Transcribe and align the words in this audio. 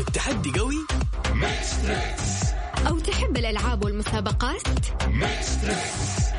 كيف 0.00 0.08
التحدي 0.08 0.60
قوي 0.60 0.86
أو 2.88 2.98
تحب 2.98 3.36
الألعاب 3.36 3.84
والمسابقات 3.84 4.62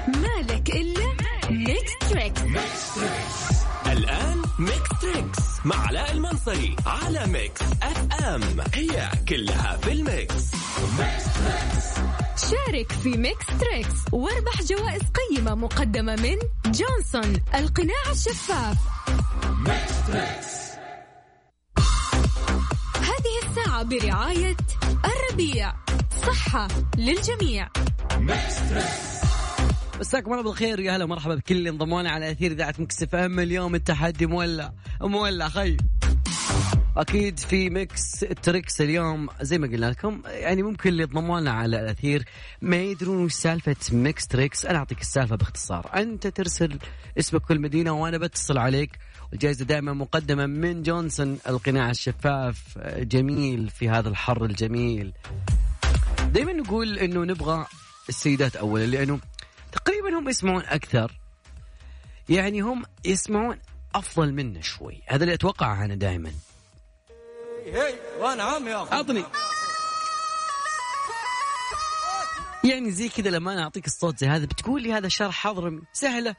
مالك 0.08 0.70
إلا 0.70 1.14
Mix 1.50 1.92
Trix 2.10 2.42
الآن 3.86 4.42
Mix 4.60 4.90
Trix 5.02 5.40
مع 5.66 5.88
علاء 5.88 6.12
المنصري 6.12 6.76
على 6.86 7.28
Mix 7.28 7.62
FM 7.84 8.42
هي 8.74 9.10
كلها 9.30 9.78
في 9.78 9.92
ال 9.92 10.07
mix 10.07 10.52
شارك 12.52 12.92
في 12.92 13.10
Mix 13.18 13.46
Trix 13.60 13.96
واربح 14.12 14.62
جوائز 14.62 15.02
قيمة 15.02 15.56
مقدمة 15.56 16.16
من 16.16 16.38
جونسون 16.66 17.44
القناع 17.56 18.12
الشفاف. 18.12 18.78
هذه 19.68 19.90
الساعة 19.90 20.61
برعاية 23.84 24.58
الربيع. 25.06 25.74
صحة 26.28 26.68
للجميع. 26.98 27.70
مساكم 30.00 30.32
الله 30.32 30.44
بالخير. 30.44 30.80
يا 30.80 30.96
هلا 30.96 31.04
ومرحبا 31.04 31.36
بكل 31.36 31.56
اللي 31.56 31.70
انضموا 31.70 32.02
لنا 32.02 32.12
على 32.12 32.32
أثير 32.32 32.52
إذاعة 32.52 32.76
Mix 32.80 33.06
FM. 33.14 33.40
اليوم 33.40 33.76
التحدي 33.76 34.26
مولع. 34.26 34.74
مولع 35.02 35.50
خي. 35.50 35.78
أكيد 36.98 37.40
في 37.40 37.70
Mix 37.70 38.20
Trix 38.20 38.82
اليوم. 38.82 39.30
زي 39.42 39.58
ما 39.58 39.68
قلنا 39.68 39.86
لكم 39.86 40.22
يعني 40.26 40.64
ممكن 40.64 40.90
اللي 40.90 41.04
ينضموا 41.04 41.40
لنا 41.40 41.52
على 41.52 41.80
الأثير 41.80 42.26
ما 42.62 42.78
يدرون 42.78 43.24
وش 43.24 43.34
سالفة 43.34 43.76
Mix 43.92 44.28
Trix. 44.28 44.66
أنا 44.66 44.78
أعطيك 44.78 45.02
السالفة 45.02 45.36
باختصار. 45.36 45.90
أنت 45.96 46.28
ترسل 46.28 46.80
اسمك 47.20 47.42
كل 47.42 47.60
مدينه 47.60 47.92
وأنا 47.92 48.18
بتصل 48.18 48.58
عليك. 48.58 48.92
الجائزة 49.34 49.66
دائما 49.66 49.94
مقدمة 49.94 50.46
من 50.46 50.84
جونسون 50.84 51.40
القناع 51.48 51.90
الشفاف. 51.90 52.78
جميل 52.98 53.70
في 53.70 53.90
هذا 53.90 54.10
الحر 54.10 54.46
الجميل. 54.46 55.14
دائما 56.24 56.54
نقول 56.54 57.00
إنه 57.00 57.24
نبغى 57.24 57.66
السيدات 58.10 58.56
اولا 58.56 58.86
لأنه 58.86 59.20
تقريبا 59.72 60.20
هم 60.20 60.30
يسمعون 60.30 60.64
أكثر. 60.66 61.12
يعني 62.30 62.62
هم 62.62 62.84
يسمعون 63.06 63.60
أفضل 63.96 64.34
منا 64.34 64.62
شوي. 64.62 65.02
هذا 65.08 65.24
اللي 65.24 65.34
أتوقعه 65.34 65.86
أنا 65.86 65.96
دائما. 65.96 66.32
هي 67.66 67.94
وأنا 68.20 68.44
عم 68.44 68.68
يا 68.68 68.84
أخي 68.84 69.24
يعني 72.64 72.92
زي 72.92 73.10
كذا 73.10 73.30
لما 73.30 73.54
أنا 73.54 73.64
أعطيك 73.64 73.88
الصوت 73.88 74.20
زي 74.20 74.28
هذا 74.28 74.46
بتقول 74.46 74.84
لي 74.84 74.94
هذا 74.94 75.08
شرح 75.08 75.36
حضرمي 75.36 75.82
سهلة 75.94 76.36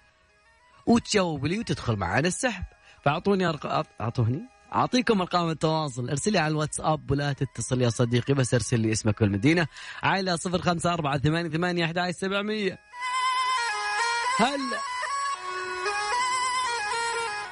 وتجاوب 0.87 1.47
لي 1.47 1.59
وتدخل 1.59 1.97
معنا 1.97 2.29
السحب. 2.29 2.65
فأعطوني 3.05 3.49
ارقام 3.49 3.85
أعطوني؟ 4.01 4.43
أعطيكم 4.75 5.21
أرقام 5.21 5.49
التواصل. 5.49 6.09
ارسل 6.09 6.33
لي 6.33 6.39
على 6.39 6.53
الواتساب 6.53 7.11
ولا 7.11 7.33
تتصل 7.33 7.83
يا 7.83 7.89
صديقي 7.89 8.35
بس 8.35 8.55
أرسل 8.55 8.81
لي 8.81 8.93
اسمك 8.93 9.21
والمدينة. 9.21 9.67
على 10.03 10.37
صفر 10.37 10.63
خمسة 10.63 10.93
أربعة 10.93 11.19
ثمانية 11.19 11.51
ثمانية 11.51 11.85
أحد 11.85 12.11
سبعمية. 12.11 12.79
هلا 14.39 14.79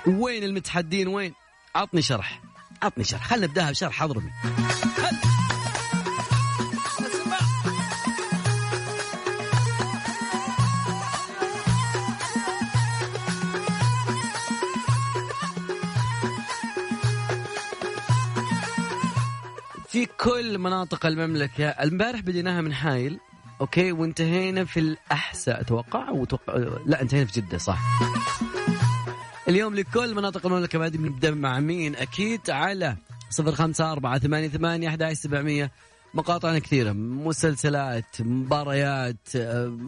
وين 0.06 0.44
المتحدين؟ 0.44 1.08
وين؟ 1.08 1.34
عطني 1.74 2.02
شرح. 2.02 2.42
عطني 2.82 3.04
شرح. 3.04 3.26
خلنا 3.26 3.46
نبدأها 3.46 3.70
بشرح 3.70 3.92
حضرمي. 3.92 4.30
كل 20.20 20.58
مناطق 20.58 21.06
المملكة. 21.06 21.68
البارح 21.68 22.20
بديناها 22.20 22.60
من 22.60 22.74
حايل 22.74 23.18
أوكي؟ 23.60 23.92
وانتهينا 23.92 24.64
في 24.64 24.80
الأحساء 24.80 25.60
أتوقع؟ 25.60 26.10
وتوقع 26.10 26.54
لا 26.86 27.02
انتهينا 27.02 27.26
في 27.26 27.40
جدة 27.40 27.58
صح. 27.58 27.78
اليوم 29.48 29.74
لكل 29.74 30.14
مناطق 30.14 30.46
المملكة. 30.46 30.78
بعد 30.78 30.96
بنبدأ 30.96 31.30
مع 31.30 31.60
مين؟ 31.60 31.96
أكيد 31.96 32.50
على 32.50 32.96
صفر 33.30 33.52
خمسة 33.52 33.92
أربعة 33.92 34.18
ثمانية 34.18 34.48
ثمانية 34.48 34.88
أحد 34.88 35.12
سبعمية. 35.12 35.70
مقاطعنا 36.14 36.58
كثيرة. 36.58 36.92
مسلسلات 36.92 38.20
مباريات 38.20 39.28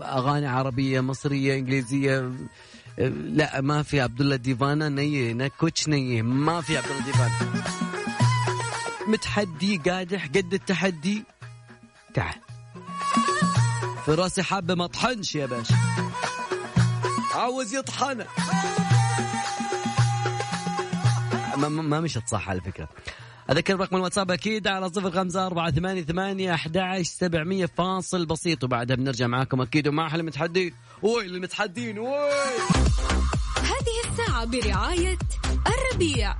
أغاني 0.03 0.47
عربية 0.47 1.01
مصرية 1.01 1.59
إنجليزية. 1.59 2.33
لا 3.13 3.61
ما 3.61 3.83
في 3.83 4.01
عبد 4.01 4.21
الله 4.21 4.37
ديفانا 4.37 4.89
نية 4.89 5.49
كوتش 5.49 5.89
نية. 5.89 6.23
ما 6.23 6.61
في 6.61 6.77
عبد 6.77 6.87
الله 6.91 7.05
ديفانا. 7.05 8.02
متحدي 9.07 9.77
قادح 9.77 10.27
قد 10.27 10.55
التحدي. 10.55 11.25
تعال. 12.15 12.35
في 14.05 14.15
راسي 14.15 14.43
حابة 14.43 14.75
ما 14.75 14.87
طحنش 14.87 15.35
يا 15.35 15.47
باشا. 15.47 15.75
عاوز 17.35 17.75
يطحن. 17.75 18.25
ما, 21.57 21.69
ما 21.69 22.01
مشت 22.01 22.29
صح 22.29 22.49
على 22.49 22.61
فكرة. 22.61 22.89
أذكر 23.51 23.81
رقم 23.81 23.97
الواتساب 23.97 24.31
أكيد 24.31 24.67
على 24.67 24.89
صفر 24.89 25.11
خمسة 25.11 25.47
أربعة 25.47 25.71
ثمانية 25.71 26.03
ثمانية 26.03 26.55
أحد 26.55 27.03
سبعمية 27.03 27.67
فاصل 27.67 28.27
بسيط. 28.27 28.65
وبعدها 28.65 28.97
بنرجع 28.97 29.27
معاكم 29.27 29.61
أكيد 29.61 29.89
ومع 29.89 30.07
أحلى 30.07 30.21
المتحدين 30.21 30.75
وين 31.03 31.27
المتحدين. 31.27 31.99
وين 31.99 32.11
هذه 33.57 34.11
الساعة 34.11 34.45
برعاية 34.45 35.19
الربيع. 35.67 36.35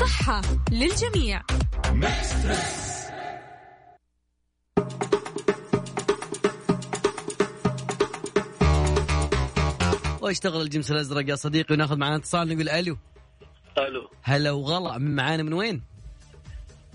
صحة 0.00 0.42
للجميع. 0.70 1.42
واشتغل 10.20 10.60
الجمس 10.60 10.90
الأزرق 10.90 11.28
يا 11.28 11.34
صديقي 11.34 11.74
وناخذ 11.74 11.96
معنا 11.96 12.16
اتصال 12.16 12.48
نقول 12.48 12.68
ألو. 12.68 12.96
ألو. 13.78 14.10
هلا 14.22 14.50
وغلا 14.50 14.98
من 14.98 15.14
معانا 15.14 15.42
من 15.42 15.52
وين؟ 15.52 15.82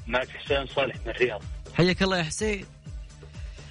معك 0.08 0.30
حسين 0.30 0.66
صالح 0.68 0.96
من 0.96 1.12
الرياض. 1.12 1.42
حياك 1.74 2.04
الله 2.04 2.18
يا 2.18 2.24
حسين. 2.24 2.66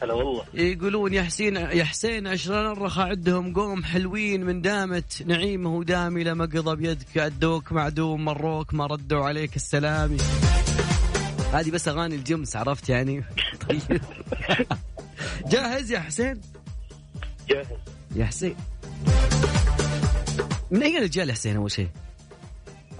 هلا 0.02 0.14
والله. 0.14 0.44
يقولون 0.54 1.14
يا 1.14 1.22
حسين 1.22 1.56
يا 1.56 1.84
حسين 1.84 2.26
عشرين 2.26 2.66
الرخاء 2.66 3.08
عندهم 3.08 3.54
قوم 3.54 3.84
حلوين 3.84 4.44
من 4.44 4.62
دامت 4.62 5.22
نعيمة 5.26 5.76
ودامي 5.76 6.24
لما 6.24 6.44
قضى 6.44 6.76
بيدك. 6.76 7.18
ادوك 7.18 7.72
معدوم 7.72 8.24
مروك 8.24 8.74
ما 8.74 8.86
ردوا 8.86 9.24
عليك 9.24 9.56
السلامي 9.56 10.16
هذه 11.52 11.70
بس 11.70 11.88
أغاني 11.88 12.14
الجمس 12.14 12.56
عرفت 12.56 12.88
يعني؟ 12.88 13.24
طيب. 13.68 14.00
جاهز 15.46 15.92
يا 15.92 16.00
حسين؟ 16.00 16.40
جاهز. 17.48 17.66
يا 18.16 18.24
حسين. 18.24 18.54
من 20.70 20.82
أي 20.82 20.98
الأجيال 20.98 21.28
يا 21.28 21.34
حسين 21.34 21.56
أول 21.56 21.70
شيء؟ 21.70 21.88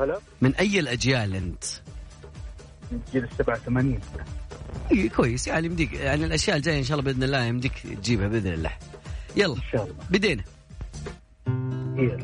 هلا. 0.00 0.18
من 0.40 0.54
أي 0.54 0.80
الأجيال 0.80 1.34
أنت؟ 1.34 1.64
جيل 3.12 3.24
السبعة 3.24 3.58
ثمانين 3.58 4.00
إيه 4.16 4.24
كويس. 5.16 5.46
يعني 5.46 5.66
يمديك 5.66 5.92
يعني 5.92 6.24
الأشياء 6.24 6.56
الجاية 6.56 6.78
إن 6.78 6.84
شاء 6.84 6.98
الله 6.98 7.12
بإذن 7.12 7.22
الله 7.22 7.44
يمديك 7.44 7.72
تجيبها 8.02 8.28
بإذن 8.28 8.52
الله. 8.52 8.72
يلا. 9.36 9.54
إن 9.54 9.62
شاء 9.72 9.84
الله. 9.84 9.94
بدينا. 10.10 10.44
إيه. 11.98 12.18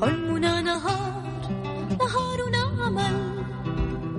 حلمنا 0.00 0.60
نهار 0.60 1.22
نهارنا 2.00 2.58
عمل. 2.58 3.44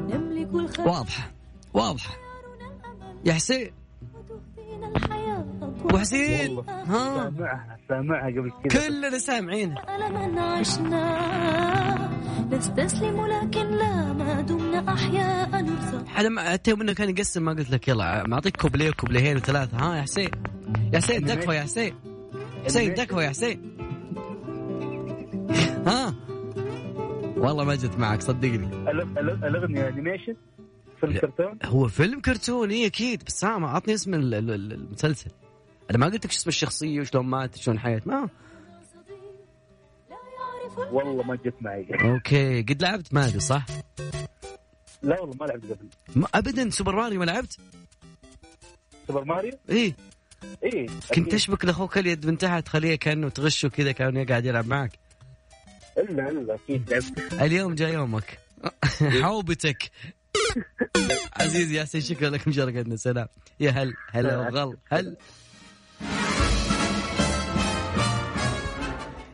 نملك 0.09 0.53
الخير. 0.53 0.87
واضحة. 0.87 1.31
واضحة. 1.73 2.17
يا 3.25 3.33
حسين. 3.33 3.84
حسين؟ 6.05 6.57
ها. 6.69 7.15
سامعها 7.23 7.77
سامعها 7.89 8.27
قبل 8.27 8.51
كذا. 8.69 8.87
كلنا 8.87 9.17
سامعينها 9.17 9.95
ألما 9.95 10.41
عشنا 10.41 11.05
نستسلم 12.51 13.25
لكن 13.25 13.65
لا 13.71 14.13
ما 14.13 14.41
دمنا 14.41 14.93
أحياء 14.93 15.61
نرزق. 15.61 16.07
حدا 16.07 16.29
ما 16.29 16.53
اتهم 16.53 16.81
إنه 16.81 16.93
كان 16.93 17.09
يقسم 17.09 17.43
ما 17.45 17.51
قلت 17.53 17.69
لك 17.71 17.87
يلا 17.87 18.27
معطيك 18.27 18.57
كوبليه 18.57 18.89
وكوبليهين 18.89 19.35
وثلاثة. 19.37 19.77
ها 19.77 19.95
يا 19.97 20.01
حسين. 20.01 20.29
يا 20.93 20.99
حسين 20.99 21.25
تكفى 21.25 21.55
يا 21.55 21.61
حسين. 21.61 21.95
حسين 22.65 22.93
تكفى 22.93 23.21
يا 23.21 23.29
حسين. 23.29 23.77
ها. 25.87 26.15
والله 27.37 27.63
ما 27.63 27.75
جت 27.75 27.97
معك 27.99 28.21
صدقني. 28.21 28.55
ال- 28.91 29.17
ال- 29.19 29.45
الاغنية 29.45 29.87
animation 29.87 30.35
في 30.99 31.05
الكرتون 31.05 31.59
هو 31.65 31.87
فيلم 31.87 32.19
كرتوني 32.21 32.85
أكيد 32.85 33.23
بس 33.27 33.45
ها 33.45 33.57
ما 33.57 33.69
عطني 33.69 33.93
اسم 33.93 34.13
ال- 34.13 34.33
ال- 34.33 34.51
ال- 34.51 34.73
المسلسل. 34.73 35.31
أنا 35.89 35.97
ما 35.97 36.05
قلت 36.05 36.25
لك 36.25 36.31
شو 36.31 36.37
اسم 36.37 36.49
الشخصية 36.49 36.99
وشلون 36.99 37.25
مات 37.25 37.55
شلون 37.55 37.79
حياة 37.79 38.01
ما. 38.05 38.29
والله 40.91 41.23
ما 41.23 41.35
جت 41.35 41.55
معي. 41.61 41.87
أوكي 42.03 42.61
قد 42.61 42.81
لعبت؟ 42.81 43.13
ماريو 43.13 43.39
صح؟ 43.39 43.65
لا 45.03 45.21
والله 45.21 45.35
ما 45.39 45.45
لعبت 45.45 45.65
قبل. 45.65 45.87
ما 46.15 46.27
ابدا 46.33 46.69
سوبر 46.69 46.95
ماريو 46.95 47.19
ما 47.19 47.25
لعبت؟ 47.25 47.57
سوبر 49.07 49.23
ماريو؟ 49.25 49.51
إيه 49.69 49.95
إيه 50.63 50.87
كنت. 51.15 51.31
تشبك 51.31 51.65
لأخوك 51.65 51.97
اليد 51.97 52.25
من 52.25 52.37
تحت 52.37 52.67
خليه 52.67 52.95
كأنه 52.95 53.29
تغشه 53.29 53.67
كذا 53.69 53.91
كأنه 53.91 54.25
قاعد 54.25 54.45
يلعب 54.45 54.67
معك. 54.67 54.99
إلا 55.97 56.29
إلا 56.29 56.55
أكيد 56.55 56.89
لعبت. 56.89 57.33
اليوم 57.33 57.75
جاء 57.75 57.93
يومك. 57.93 58.39
حوبتك. 59.21 59.91
عزيزي 61.33 61.75
ياسين 61.77 62.01
شكرا 62.01 62.29
لك 62.29 62.47
مشاركتنا 62.47 62.95
سلام. 62.95 63.27
يا 63.59 63.71
هل 63.71 63.93
هلا 64.11 64.37
وغل 64.37 64.77
هل. 64.91 65.17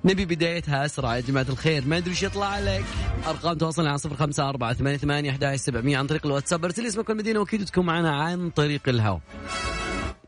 نبي 0.05 0.25
بدايتها 0.25 0.85
أسرع 0.85 1.15
يا 1.15 1.21
جماعة 1.21 1.45
الخير. 1.49 1.85
ما 1.85 1.97
أدري 1.97 2.09
إيش 2.09 2.23
يطلع 2.23 2.59
لك 2.59 2.85
أرقام 3.27 3.57
تواصلنا 3.57 3.89
على 3.89 3.97
صفر 3.97 4.15
خمسة 4.15 4.49
أربعة 4.49 4.73
ثمانية 4.73 4.97
ثمانية 4.97 5.31
أحد 5.31 5.55
سبعمية 5.55 5.97
عن 5.97 6.07
طريق 6.07 6.25
الواتساب. 6.25 6.65
ارسل 6.65 6.85
اسمك 6.85 7.09
والمدينة 7.09 7.39
وأكيد 7.39 7.65
تكون 7.65 7.85
معنا 7.85 8.11
عن 8.11 8.49
طريق 8.49 8.89
الهواء. 8.89 9.21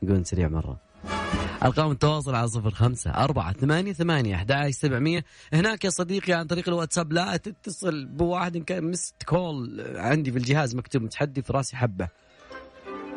يقول 0.04 0.26
سريع 0.26 0.48
مرة. 0.48 0.78
أرقام 1.64 1.92
التواصل 1.92 2.36
على 2.36 2.48
صفر 2.48 2.72
خمسة 2.72 3.12
أربعة 3.12 3.54
ثمانية 3.54 3.94
ثمانية 3.94 4.36
أحد 4.36 4.70
سبعمية. 4.70 5.26
هناك 5.54 5.86
يا 5.86 5.90
صديقي 5.90 6.34
عن 6.34 6.46
طريق 6.46 6.70
الواتساب 6.70 7.14
لا 7.14 7.38
تتصل 7.38 8.06
بواحد 8.06 8.58
كان 8.58 8.92
مست 8.92 9.24
كول 9.26 9.84
عندي 9.96 10.32
في 10.32 10.38
الجهاز 10.38 10.76
مكتوب 10.76 11.02
متحدي 11.02 11.42
في 11.42 11.54
رأسي 11.54 11.76
حبة. 11.76 12.08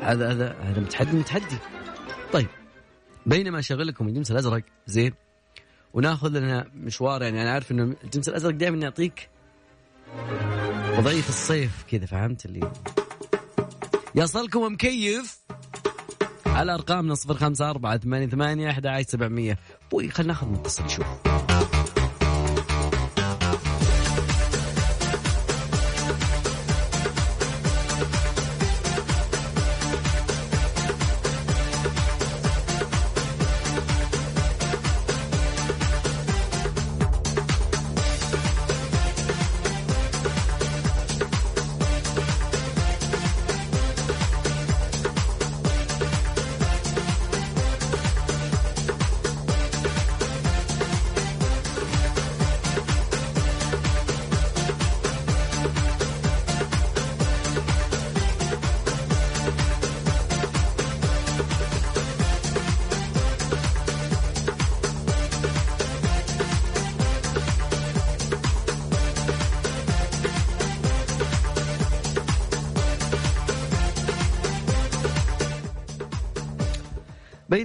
هذا 0.03 0.31
هذا 0.31 0.57
هذا 0.63 0.81
متحدي 0.81 1.17
متحدي. 1.17 1.57
طيب 2.33 2.49
بينما 3.27 3.59
أشغل 3.59 3.87
لكم 3.87 4.09
الجنس 4.09 4.31
الأزرق. 4.31 4.63
زين. 4.87 5.13
وناخذ 5.97 6.29
لنا 6.29 6.71
مشوار 6.75 7.23
يعني 7.23 7.43
أنا 7.43 7.53
عارف 7.53 7.73
إنه 7.73 7.97
الجنس 8.05 8.29
الأزرق 8.29 8.55
دائما 8.55 8.77
يعطيك 8.77 9.29
وضعية 10.99 11.29
الصيف 11.29 11.85
كذا 11.91 12.07
فهمت 12.07 12.47
اللي؟ 12.47 12.71
يصلكم 14.15 14.73
مكيف 14.73 15.39
على 16.47 16.75
أرقامنا 16.75 17.15
صفر 17.15 17.35
خمسة 17.35 17.71
أربعة 17.71 17.99
ثمانية 17.99 18.27
ثمانية 18.27 18.71
أحد 18.71 18.87
عشر 18.87 19.09
سبعمية. 19.09 19.59
بوي 19.91 20.09
خلينا 20.09 20.33
ناخذ 20.33 20.47
متصل 20.47 20.85
نشوف 20.85 21.07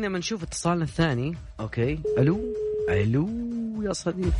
بينما 0.01 0.19
نشوف 0.19 0.43
اتصالنا 0.43 0.83
الثاني. 0.83 1.37
أوكي. 1.59 1.99
ألو؟ 2.17 2.39
ألو 2.89 3.27
يا 3.81 3.93
صديقي. 3.93 4.31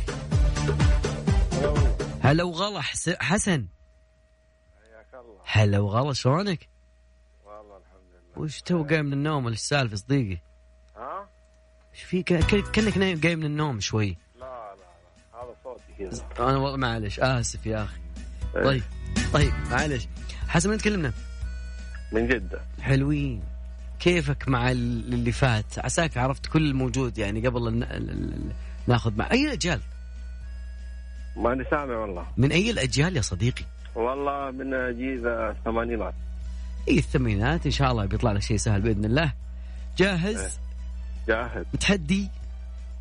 هلا 2.20 2.42
وغلا 2.44 2.80
حس- 2.80 3.16
حسن. 3.20 3.66
هلا 5.44 5.78
وغلا 5.78 6.12
شلونك؟ 6.12 6.68
والله 7.46 7.76
الحمد 7.76 8.00
لله. 8.36 8.42
وش 8.44 8.60
تو 8.60 8.84
قايم 8.84 9.04
من 9.06 9.12
النوم 9.12 9.44
ولا 9.44 9.54
السالفة 9.54 9.96
صديقي؟ 9.96 10.38
ها؟ 10.96 11.28
إيش 11.94 12.02
فيك 12.02 12.24
كأنك 12.72 12.98
نايم 12.98 13.20
قايم 13.20 13.38
من 13.38 13.44
النوم 13.46 13.80
شوي. 13.80 14.16
لا 14.34 14.40
لا 14.40 14.74
لا. 14.74 15.42
هذا 15.42 15.54
صوتي 15.64 16.10
كذا. 16.10 16.26
أنا 16.48 16.58
والله 16.58 16.76
معلش 16.76 17.20
آسف 17.20 17.66
يا 17.66 17.84
أخي. 17.84 18.00
إيه. 18.56 18.62
طيب 18.64 18.82
طيب 19.32 19.52
معلش. 19.70 20.08
حسن 20.48 20.70
من 20.70 20.78
تكلمنا؟ 20.78 21.12
من 22.12 22.28
جدة. 22.28 22.60
حلوين. 22.80 23.42
كيفك 24.02 24.48
مع 24.48 24.70
ال- 24.70 25.14
اللي 25.14 25.32
فات؟ 25.32 25.78
عساك 25.78 26.16
عرفت 26.18 26.46
كل 26.46 26.70
الموجود 26.70 27.18
يعني 27.18 27.46
قبل 27.46 27.68
ال- 27.68 27.82
ال- 27.84 28.10
ال- 28.10 28.52
ناخذ 28.86 29.16
مع 29.16 29.30
أي 29.30 29.46
الاجيال 29.46 29.80
ماني 31.36 31.64
سامع 31.70 31.94
والله. 31.96 32.26
من 32.36 32.52
أي 32.52 32.70
الأجيال 32.70 33.16
يا 33.16 33.22
صديقي؟ 33.22 33.64
والله 33.94 34.50
من 34.50 34.96
جيل 34.96 35.26
الثمانينات. 35.26 36.14
أي 36.88 36.98
الثمانينات 36.98 37.66
إن 37.66 37.70
شاء 37.72 37.90
الله 37.92 38.06
بيطلع 38.06 38.32
لك 38.32 38.42
شيء 38.42 38.56
سهل 38.56 38.80
بإذن 38.80 39.04
الله. 39.04 39.32
جاهز؟ 39.98 40.36
إيه. 40.40 40.50
جاهد 41.28 41.66
متحدي؟ 41.74 42.28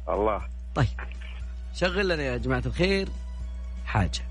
الله. 0.10 0.42
طيب. 0.76 0.88
شغل 1.76 2.08
لنا 2.10 2.24
يا 2.24 2.38
جماعة 2.38 2.64
الخير. 2.66 3.08
حاجة. 3.86 4.22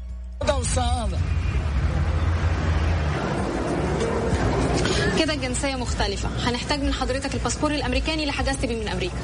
كده 5.20 5.32
الجنسية 5.32 5.76
مختلفة. 5.76 6.28
هنحتاج 6.48 6.82
من 6.82 6.92
حضرتك 6.92 7.34
الباسبور 7.34 7.70
الأمريكاني 7.70 8.22
اللي 8.22 8.32
حجزت 8.32 8.66
بيه 8.66 8.80
من 8.80 8.88
أمريكا. 8.88 9.14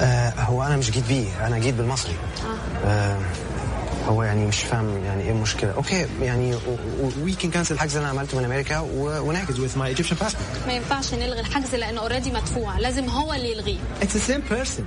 آه 0.00 0.30
هو 0.30 0.62
أنا 0.62 0.76
مش 0.76 0.90
جيت 0.90 1.06
بيه 1.08 1.46
أنا 1.46 1.58
جيت 1.58 1.74
بالمصري. 1.74 2.14
آه. 2.84 3.18
هو 4.08 4.22
يعني 4.22 4.46
مش 4.46 4.62
فاهم 4.62 5.04
يعني 5.04 5.22
إيه 5.22 5.30
المشكلة. 5.30 5.72
أوكي 5.72 6.06
يعني 6.22 6.54
we 7.22 7.32
can 7.34 7.50
cancel 7.50 7.74
الحجز 7.74 7.96
اللي 7.96 8.10
أنا 8.10 8.18
عملته 8.18 8.38
من 8.38 8.44
أمريكا 8.44 8.80
ونحجز 8.96 9.60
with 9.66 9.78
my 9.78 9.96
Egyptian 9.96 10.24
passport. 10.24 10.66
ما 10.66 10.72
ينفعش 10.72 11.14
نلغي 11.14 11.40
الحجز 11.40 11.74
لأنه 11.74 12.00
already 12.00 12.30
مدفوع. 12.30 12.78
لازم 12.78 13.08
هو 13.08 13.32
اللي 13.32 13.52
يلغيه. 13.52 13.78
It's 14.00 14.04
the 14.04 14.32
same 14.32 14.52
person. 14.52 14.82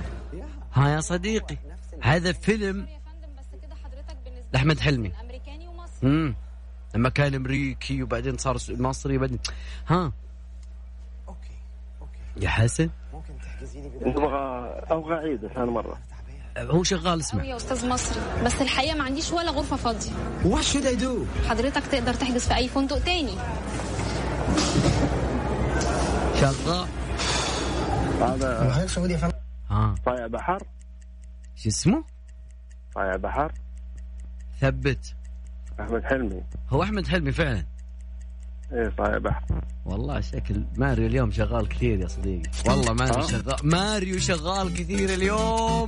ها 0.74 0.88
يا 0.88 1.00
صديقي 1.00 1.56
هذا 2.02 2.32
فيلم 2.32 2.78
يا 2.80 3.00
فندم 3.06 3.34
بس 3.38 3.60
كده 3.62 3.74
حضرتك 3.84 4.16
بالنسبة 4.24 4.48
لأحمد 4.52 4.80
حلمي. 4.80 5.12
أمريكاني 5.22 5.68
ومصري. 5.68 5.90
امم 6.02 6.34
لما 6.96 7.08
كان 7.08 7.34
أمريكي 7.34 8.02
وبعدين 8.02 8.38
صار 8.38 8.58
مصري 8.70 9.16
وبعدين 9.16 9.38
ها؟ 9.86 10.12
okay 11.28 11.38
okay. 12.00 12.44
يا 12.44 12.48
حسن؟ 12.48 12.90
ممكن 13.12 13.38
تحجزي 13.38 13.80
لي 13.80 13.88
بدل 13.88 14.08
نبغى 14.08 14.36
أبغى 14.90 15.14
اعيد 15.14 15.46
ثاني 15.46 15.70
مرة. 15.70 15.98
هو 16.58 16.82
شغال 16.82 17.20
اسمع. 17.20 17.44
يا 17.44 17.56
أستاذ 17.56 17.88
مصري 17.88 18.20
بس 18.44 18.62
الحقيقة 18.62 18.96
ما 18.96 19.04
عنديش 19.04 19.32
ولا 19.32 19.50
غرفة 19.50 19.76
فاضية. 19.76 20.10
What 20.44 20.64
should 20.64 20.86
I 20.86 21.02
do? 21.02 21.46
حضرتك 21.48 21.86
تقدر 21.86 22.14
تحجز 22.14 22.48
في 22.48 22.56
أي 22.56 22.68
فندق 22.68 22.98
تاني. 22.98 23.34
شغال. 26.40 26.86
هذا 28.20 28.86
سعودي 28.86 29.12
يا 29.12 29.18
فندم. 29.18 29.34
ها. 29.70 29.94
صايع 30.04 30.26
بحر. 30.26 30.62
شو 31.56 31.68
اسمه؟ 31.68 32.04
صايع 32.94 33.16
بحر. 33.16 33.52
ثبت. 34.60 35.15
أحمد 35.80 36.04
حلمي. 36.04 36.42
هو 36.70 36.82
أحمد 36.82 37.06
حلمي 37.06 37.32
فعلا؟ 37.32 37.64
إيه 38.72 38.92
صايع 38.98 39.18
بحر 39.18 39.44
والله 39.84 40.20
شكل 40.20 40.64
ماريو 40.76 41.06
اليوم 41.06 41.30
شغال 41.30 41.68
كثير 41.68 42.00
يا 42.00 42.08
صديقي. 42.08 42.50
والله 42.68 42.92
ماريو 42.92 43.14
ها؟ 43.14 43.26
شغال. 43.26 43.56
ماريو 43.62 44.18
شغال 44.18 44.74
كثير 44.74 45.14
اليوم. 45.14 45.86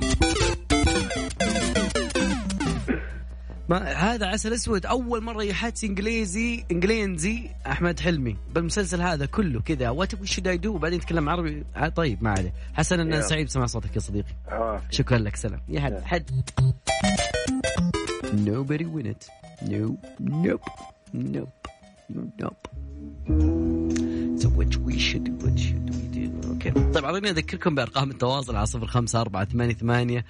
ما 3.69 3.91
هذا 3.91 4.25
عسل 4.25 4.53
أسود. 4.53 4.85
أول 4.85 5.23
مرة 5.23 5.43
يحدث 5.43 5.83
إنجليزي 5.83 6.65
إنجليزي 6.71 7.49
أحمد 7.67 7.99
حلمي 7.99 8.37
بالمسلسل 8.55 9.01
هذا 9.01 9.25
كله 9.25 9.61
كذا. 9.61 9.89
what 9.89 10.25
should 10.25 10.47
I 10.47 10.57
do 10.57 10.77
بعدين 10.77 10.99
يتكلم 10.99 11.29
عربي. 11.29 11.63
آه، 11.75 11.89
طيب 11.89 12.23
ما 12.23 12.29
عليه. 12.29 12.53
حسن 12.73 12.99
أنا. 12.99 13.21
سعيد 13.21 13.45
بسمع 13.45 13.65
صوتك 13.65 13.95
يا 13.95 14.01
صديقي. 14.01 14.33
عوافي 14.47 14.85
شكرا 14.89 15.17
لك 15.17 15.35
سلام. 15.35 15.61
يا 15.69 15.81
حد 15.81 16.01
حد. 16.03 16.31
Nobody 18.29 18.85
win 18.85 19.07
it. 19.13 19.29
No 19.61 19.97
nope. 20.19 20.61
Nope. 21.13 21.67
Nope. 22.39 22.67
So 24.39 24.47
what 24.49 24.75
we 24.85 24.97
should 24.97 25.23
do 25.23 25.31
what 25.43 25.57
should 25.59 25.89
we 25.89 26.05
do? 26.17 26.47
أوكي 26.49 26.71
طيب 26.71 27.05
اعطيني 27.05 27.29
أذكركم 27.29 27.75
بأرقام 27.75 28.11
التواصل 28.11 28.55
على 28.55 28.65
صفر 28.65 28.87
خمسة 28.87 29.21
أربعة 29.21 29.45
ثمانية 29.45 29.73
ثمانية 29.73 30.25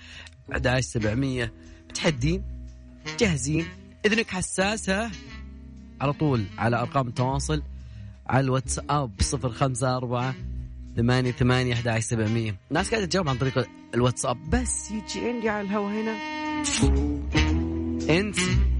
أحد 0.51 0.67
عشر 0.67 0.81
سبعمية. 0.81 1.53
متحدين 1.89 2.43
جاهزين؟ 3.19 3.65
إذنك 4.05 4.27
حساسة 4.27 5.11
على 6.01 6.13
طول 6.13 6.45
على 6.57 6.79
أرقام 6.79 7.07
التواصل 7.07 7.63
على 8.27 8.45
الواتساب 8.45 9.11
صفر 9.19 9.49
خمسة 9.49 9.97
أربعة 9.97 10.35
ثمانية 10.95 11.31
ثمانية 11.31 11.73
أحد 11.73 11.87
عشر 11.87 12.07
سبعمية. 12.07 12.55
ناس 12.69 12.91
قاعدة 12.91 13.05
تجاوب 13.05 13.29
عن 13.29 13.37
طريق 13.37 13.67
الواتساب. 13.93 14.49
بس 14.49 14.91
يجي 14.91 15.27
عندي 15.29 15.49
على 15.49 15.67
الهوا 15.67 15.89
هنا. 15.89 16.17
انسى 18.09 18.78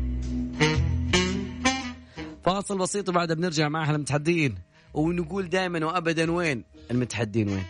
فاصل 2.45 2.77
بسيط 2.77 3.09
وبعدها 3.09 3.35
بنرجع 3.35 3.69
مع 3.69 3.83
أهل 3.83 3.95
المتحدين. 3.95 4.57
ونقول 4.93 5.49
دائما 5.49 5.85
وابدا 5.85 6.31
وين 6.31 6.63
المتحدين 6.91 7.49
وين؟ 7.49 7.63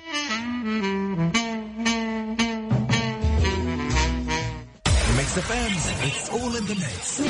Mix 5.17 5.37
Mix 6.69 7.21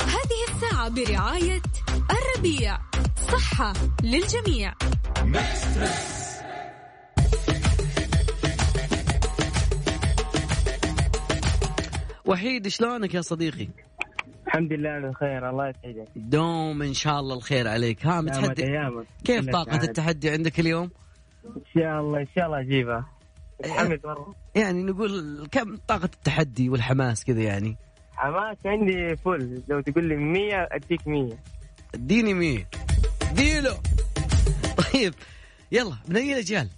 هذه 0.00 0.54
الساعة 0.54 0.88
برعاية 0.88 1.62
الربيع. 2.10 2.78
صحة 3.32 3.72
للجميع. 4.02 4.74
وحيد 12.28 12.68
شلونك 12.68 13.14
يا 13.14 13.20
صديقي؟ 13.20 13.68
الحمد 14.46 14.72
لله 14.72 15.10
بخير 15.10 15.50
الله 15.50 15.68
يسعدك. 15.68 16.08
دوم 16.16 16.82
إن 16.82 16.94
شاء 16.94 17.20
الله 17.20 17.36
الخير 17.36 17.68
عليك. 17.68 18.06
ها 18.06 18.20
متحدي 18.20 18.64
كيف 19.24 19.50
طاقة. 19.50 19.82
التحدي 19.82 20.30
عندك 20.30 20.60
اليوم؟ 20.60 20.90
إن 21.44 21.62
شاء 21.74 22.00
الله 22.00 22.20
إن 22.20 22.26
شاء 22.36 22.46
الله 22.46 22.60
اجيبها 22.60 23.06
متحمس 23.60 24.04
مرة. 24.04 24.34
يعني 24.54 24.82
نقول 24.82 25.46
كم 25.52 25.76
طاقة 25.76 26.04
التحدي 26.04 26.68
والحماس 26.68 27.24
كذا 27.24 27.42
يعني؟ 27.42 27.76
حماس 28.12 28.56
عندي 28.66 29.16
فل 29.16 29.62
لو 29.68 29.80
تقول 29.80 30.04
لي 30.04 30.16
100 30.16 30.68
أديك 30.72 31.08
100 31.08 31.38
أديني 31.94 32.34
مين 32.34 32.66
ديله 33.32 33.74
طيب 34.76 35.14
يلا 35.72 35.96
من 36.08 36.16
أي 36.16 36.32
الأجيال؟ 36.32 36.68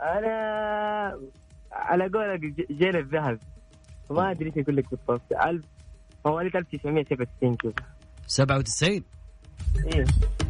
أنا 0.00 1.18
على 1.72 2.08
قولك 2.08 2.40
جيل 2.70 2.96
الذهب. 2.96 3.38
ما 4.10 4.30
أدري 4.30 4.46
إيش 4.46 4.64
أقول 4.64 4.76
لك 4.76 4.90
بالضبط. 4.90 5.22
1000 5.32 5.64
مواليد 6.26 6.56
1997 6.56 7.56
كذا. 7.56 7.72
97 8.26 9.02
إيه. 9.86 10.04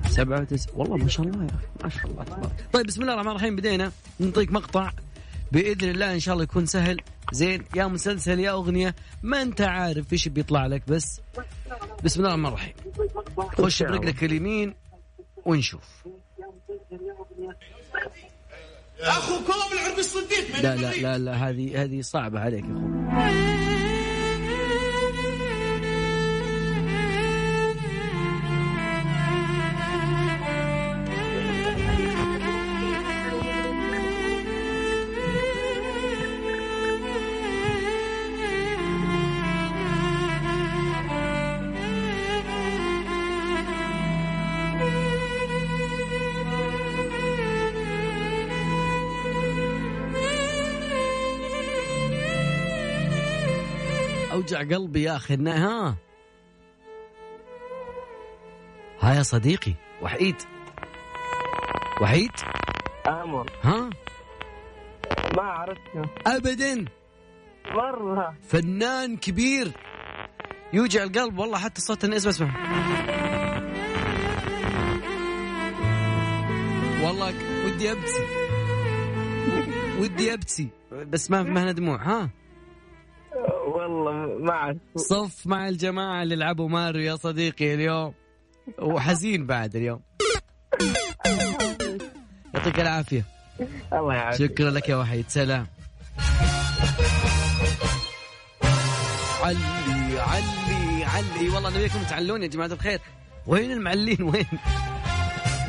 97 0.09 0.59
والله 0.75 0.97
ما 0.97 1.09
شاء 1.09 1.27
الله 1.27 1.45
يا 1.45 1.49
أخي 1.51 1.67
ما 1.85 1.89
شاء 1.89 2.07
الله 2.07 2.25
تبارك. 2.25 2.67
طيب 2.73 2.87
بسم 2.87 3.03
الله 3.03 3.15
الرحمن 3.15 3.31
الرحيم. 3.31 3.57
بدينا 3.57 3.93
نعطيك 4.19 4.53
مقطع. 4.53 4.91
بإذن 5.53 5.91
الله 5.91 6.15
إن 6.15 6.21
شاء 6.21 6.33
الله 6.33 6.45
يكون 6.45 6.67
سهل. 6.67 7.01
زين 7.33 7.65
يا 7.77 7.87
مسلسل 7.87 8.41
يا 8.41 8.51
أغنية 8.51 8.95
ما 9.23 9.43
أنت 9.43 9.61
عارف 9.61 10.13
إيش 10.13 10.29
بيطلع 10.29 10.67
لك 10.67 10.83
بس. 10.89 11.21
بسم 12.05 12.21
الله 12.21 12.35
الرحمن 12.35 12.47
الرحيم. 12.47 12.75
خش 13.37 13.83
برجلك 13.83 14.25
اليمين 14.25 14.75
ونشوف. 15.45 16.05
اخوكم 19.03 19.53
العربي 19.73 20.01
الصديق 20.01 20.61
لا 20.63 20.77
لا 20.77 20.93
لا 20.95 21.19
لا 21.19 21.33
هذه 21.33 21.83
هذه 21.85 22.01
صعبة 22.03 22.41
عليك 22.41 22.65
يا 22.65 22.71
أخوي. 22.71 23.62
اوجع 54.43 54.59
قلبي 54.77 55.03
يا 55.03 55.17
أخي 55.17 55.37
إن- 55.37 55.49
ها؟ 55.49 55.97
ها 59.01 59.15
يا 59.15 59.23
صديقي 59.23 59.75
وحيد. 60.03 60.37
وحيد؟ 62.03 62.31
أمر. 63.07 63.51
ها؟ 63.63 63.91
ما 65.37 65.43
عرفته. 65.43 66.03
ابدا. 66.27 66.85
مرة. 67.75 68.35
فنان 68.49 69.17
كبير. 69.17 69.73
يوجع 70.73 71.03
القلب 71.03 71.39
والله 71.39 71.59
حتى 71.59 71.81
صوت 71.81 72.05
الناس 72.05 72.27
اسمع 72.27 72.51
والله 77.05 77.35
ودي 77.67 77.93
ابكي 77.93 78.27
ودي 80.01 80.35
ابكي 80.35 80.69
بس 80.93 81.31
ما 81.31 81.43
ما 81.43 81.63
هنا 81.63 81.73
دموع 81.73 81.97
ها؟ 82.03 82.31
والله 83.67 84.39
ما 84.39 84.53
أعرف. 84.53 84.77
صف 84.97 85.47
مع 85.47 85.69
الجماعة 85.69 86.23
اللي 86.23 86.37
لعبوا 86.37 86.69
ماريو 86.69 87.03
يا 87.03 87.17
صديقي 87.17 87.75
اليوم. 87.75 88.15
وحزين 88.79 89.47
بعد 89.47 89.77
اليوم. 89.77 90.01
يعطيك 92.55 92.81
العافية. 92.81 93.25
الله 93.93 94.15
يعافيك. 94.15 94.51
شكرا 94.51 94.71
لك 94.71 94.89
يا 94.89 94.97
وحيد. 94.97 95.25
سلام. 95.29 95.67
علي 99.43 100.21
علي 100.21 101.05
علي. 101.05 101.49
والله 101.55 101.71
نبيكم 101.71 102.03
تعلون 102.11 102.43
يا 102.43 102.47
جماعة 102.47 102.67
الخير. 102.67 103.01
وين 103.47 103.73
المعلين؟ 103.73 104.23
وين؟ 104.23 104.47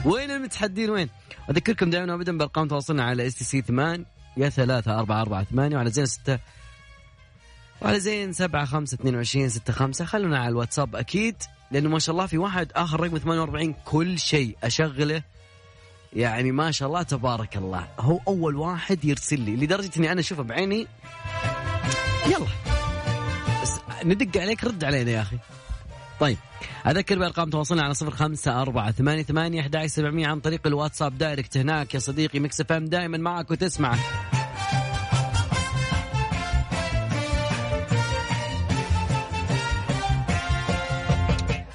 وين 0.05 0.31
المتحدين؟ 0.31 0.89
وين؟ 0.89 1.09
أذكركم 1.49 1.89
دائما 1.89 2.13
وأبدا 2.13 2.37
بأرقام 2.37 2.67
تواصلنا 2.67 3.03
على 3.03 3.27
STC 3.27 3.61
8 3.61 4.05
يا 4.37 4.49
3 4.49 4.99
4 4.99 5.21
4 5.21 5.43
8 5.43 5.77
وعلى 5.77 5.89
زين 5.89 6.05
6 6.05 6.39
وعلى 7.83 7.99
زين 7.99 8.33
7 8.33 8.65
5 8.65 8.95
22 8.95 9.49
6 9.49 9.73
5 9.73 10.05
خلونا 10.05 10.39
على 10.39 10.49
الواتساب 10.49 10.95
أكيد 10.95 11.35
لأنه 11.71 11.89
ما 11.89 11.99
شاء 11.99 12.13
الله 12.13 12.25
في 12.25 12.37
واحد 12.37 12.71
آخر 12.75 12.99
رقم 12.99 13.17
48 13.17 13.75
كل 13.85 14.19
شيء 14.19 14.57
أشغله. 14.63 15.23
يعني 16.13 16.51
ما 16.51 16.71
شاء 16.71 16.87
الله 16.87 17.03
تبارك 17.03 17.57
الله 17.57 17.87
هو 17.99 18.19
أول 18.27 18.55
واحد 18.55 19.05
يرسل 19.05 19.39
لي 19.39 19.55
لدرجة 19.55 19.91
إني 19.97 20.11
أنا 20.11 20.19
أشوفه 20.19 20.43
بعيني. 20.43 20.87
يلا. 22.27 22.47
بس 23.61 23.79
ندق 24.05 24.41
عليك 24.41 24.63
رد 24.63 24.83
علينا 24.83 25.11
يا 25.11 25.21
أخي. 25.21 25.37
طيب 26.19 26.37
أذكر 26.87 27.19
بأرقام 27.19 27.49
تواصلنا 27.49 27.83
على 27.83 27.93
صفر 27.93 28.11
خمسة 28.11 28.61
أربعة 28.61 28.91
ثمانية 28.91 29.23
ثمانية 29.23 30.27
عن 30.27 30.39
طريق 30.39 30.67
الواتساب. 30.67 31.17
direct 31.17 31.57
هناك 31.57 31.93
يا 31.93 31.99
صديقي 31.99 32.39
Mix 32.39 32.61
FM 32.61 32.85
دائما 32.85 33.17
معك 33.17 33.51
وتسمعك 33.51 33.99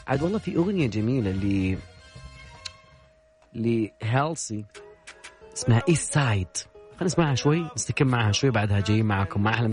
عاد 0.08 0.22
والله 0.22 0.38
في 0.38 0.56
اغنيه 0.56 0.86
جميله 0.86 1.30
ل 1.30 1.78
Halsey 3.54 4.64
اسمها 5.56 5.82
Eastside 5.88 6.48
خلينا 6.90 7.04
نسمعها 7.04 7.34
شوي 7.34 7.68
نستكم 7.76 8.06
معها 8.06 8.32
شوي 8.32 8.50
بعدها 8.50 8.80
جايين 8.80 9.06
معاكم 9.06 9.42
مع 9.42 9.50
أحلى 9.50 9.68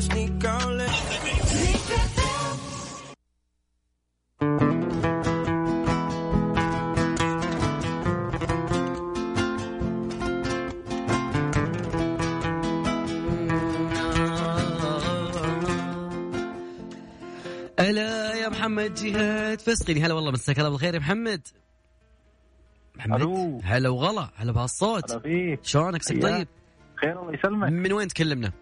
to 0.00 0.06
sneak 0.08 0.39
هلا 17.80 18.34
يا 18.34 18.48
محمد 18.48 18.94
جهاد. 18.94 19.60
فسقني 19.60 20.00
هلا 20.02 20.14
والله 20.14 20.30
مساك 20.30 20.58
الله 20.58 20.70
بالخير 20.70 20.94
يا 20.94 20.98
محمد. 20.98 21.48
محمد. 22.96 23.60
هلا 23.64 23.88
وغلا 23.88 24.28
هلا 24.36 24.52
بهالصوت. 24.52 25.10
هلا 25.10 25.20
فيك. 25.20 25.64
شلونك. 25.64 26.04
طيب؟ 26.22 26.48
خير 26.96 27.20
الله 27.22 27.34
يسلمك. 27.34 27.68
من 27.72 27.92
وين 27.92 28.08
تكلمنا؟ 28.08 28.52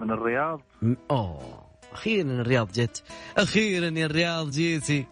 من 0.00 0.10
الرياض. 0.10 0.60
م- 0.82 0.94
أوه. 1.10 1.62
أخيرا 1.92 2.26
الرياض 2.30 2.72
جت 2.72 3.02
أخيرا 3.38 3.86
يا 3.98 4.06
الرياض 4.06 4.50
جيتي. 4.50 5.06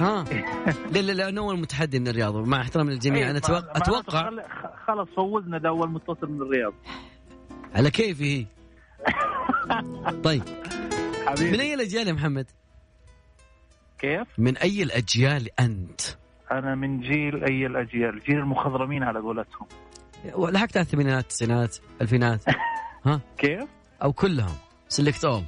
ها؟ 0.00 0.24
لا 0.92 0.98
لا 1.00 1.12
لا 1.12 1.28
أنا 1.28 1.40
أول 1.40 1.58
متحدي 1.60 1.98
من 2.00 2.08
الرياض 2.08 2.34
مع 2.34 2.60
احترامي 2.60 2.92
للجميع. 2.92 3.24
إيه، 3.24 3.30
أنا 3.30 3.38
أتوقع 3.38 4.30
خل- 4.30 4.42
خ- 4.42 4.86
خلص 4.86 5.08
فوزنا 5.16 5.58
ده 5.58 5.68
أول 5.68 5.90
متصل 5.90 6.26
من 6.30 6.42
الرياض. 6.42 6.72
على 7.74 7.90
كيفي. 7.90 8.38
هي 8.40 8.46
طيب. 10.24 10.42
حبيبي. 11.26 11.50
من 11.50 11.60
أي 11.60 11.74
الأجيال 11.74 12.08
يا 12.08 12.12
محمد؟ 12.12 12.46
كيف؟ 14.00 14.28
من 14.38 14.56
أي 14.56 14.82
الأجيال 14.82 15.60
أنت؟ 15.60 16.00
أنا 16.52 16.74
من 16.74 17.00
جيل 17.00 17.44
أي 17.44 17.66
الأجيال 17.66 18.20
جيل 18.20 18.38
المخضرمين 18.38 19.02
على 19.02 19.18
قولتهم. 19.18 19.66
لحقت 20.24 20.76
على 20.76 20.84
الثمانينات 20.84 21.22
التسعينات 21.22 21.76
الفينات. 22.00 22.44
ها؟ 23.06 23.20
كيف؟ 23.38 23.68
أو 24.02 24.12
كلهم 24.12 24.54
سلكت 24.88 25.24
اول 25.24 25.44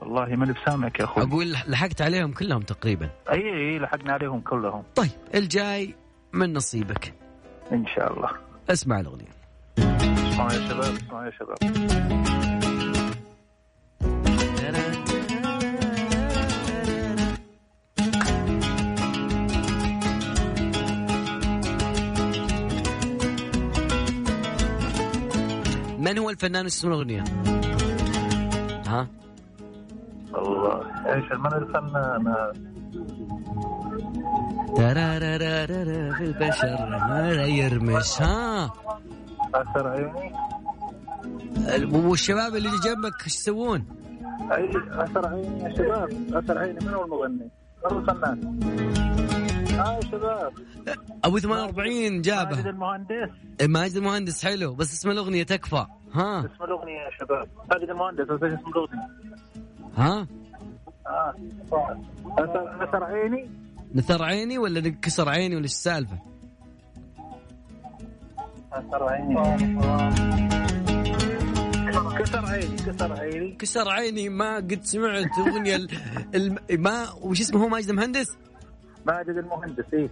والله 0.00 0.36
ماني 0.36 0.52
بسامعك 0.52 1.00
يا 1.00 1.04
أخوي. 1.04 1.24
أقول 1.24 1.52
لحقت 1.52 2.02
عليهم 2.02 2.32
كلهم 2.32 2.62
تقريبا. 2.62 3.10
أي 3.30 3.38
أي 3.38 3.78
لحقنا 3.78 4.12
عليهم 4.12 4.40
كلهم. 4.40 4.82
طيب 4.94 5.10
الجاي 5.34 5.94
من 6.32 6.52
نصيبك. 6.52 7.14
إن 7.72 7.86
شاء 7.86 8.12
الله. 8.12 8.30
اسمع 8.70 9.00
الأغنية. 9.00 9.34
اسمعوا 9.78 10.52
يا 10.52 10.68
شباب 10.68 10.94
اسمعوا 10.94 11.24
يا 11.24 11.30
شباب. 11.30 12.13
من 26.04 26.18
هو 26.18 26.30
الفنان 26.30 26.66
اسم 26.66 26.88
الأغنية؟ 26.88 27.24
ها؟ 28.86 29.08
الله 30.34 30.80
إيش 31.14 31.32
من 31.32 31.52
الفنان 31.52 32.24
ترارارارارا 34.76 36.12
في 36.14 36.24
البشر 36.24 36.88
ما 37.08 37.44
يرمش 37.44 38.22
ها 38.22 38.72
أثر 39.54 39.88
عيني 39.88 40.32
والشباب 41.92 42.56
اللي 42.56 42.68
جنبك 42.68 43.24
إيش 43.24 43.34
يسوون؟ 43.36 43.84
أثر 44.92 45.26
عيني 45.26 45.64
يا 45.64 45.74
شباب 45.76 46.10
أثر 46.32 46.58
عيني 46.58 46.78
من 46.86 46.94
هو 46.94 47.04
المغني؟ 47.04 47.50
من 47.84 47.92
هو 47.92 47.98
الفنان؟ 47.98 49.03
آه 49.80 49.94
يا 49.94 50.00
شباب. 50.00 50.52
أبو 51.24 51.38
48 51.38 52.22
جابه 52.22 52.56
ماجد 52.56 52.66
المهندس. 52.66 53.30
ماجد 53.62 53.96
المهندس 53.96 54.44
حلو. 54.44 54.74
بس 54.74 54.92
اسم 54.92 55.10
الأغنية 55.10 55.42
تكفى. 55.42 55.86
ها؟ 56.12 56.40
اسم 56.40 56.64
الأغنية 56.64 56.92
يا 57.00 57.10
شباب. 57.20 57.48
ماجد 57.70 57.90
المهندس 57.90 58.24
بس 58.24 58.42
اسم 58.42 58.68
الأغنية؟ 58.68 59.08
ها؟ 59.96 60.26
آه 61.06 61.34
اثر 62.80 63.04
عيني؟ 63.04 63.50
نثر 63.94 64.22
عيني 64.24 64.58
ولا 64.58 64.80
نكسر 64.80 65.28
عيني 65.28 65.54
ولا 65.56 65.64
إيش 65.64 65.72
السالفة؟ 65.72 66.18
كسر 68.72 69.08
عيني. 69.08 69.34
كسر 72.18 72.46
عيني 72.46 72.76
كسر 72.76 73.12
عيني. 73.20 73.52
كسر 73.52 73.88
عيني 73.88 74.28
ما 74.28 74.56
قد 74.56 74.80
سمعت 74.82 75.38
أغنية 75.38 75.76
ال... 75.76 75.88
الم... 76.34 76.58
ما 76.70 77.12
وش 77.22 77.40
اسمه 77.40 77.64
هو 77.64 77.68
ماجد 77.68 77.88
المهندس؟ 77.88 78.26
ماجد 79.06 79.28
المهندس 79.28 79.84
إيه. 79.94 80.08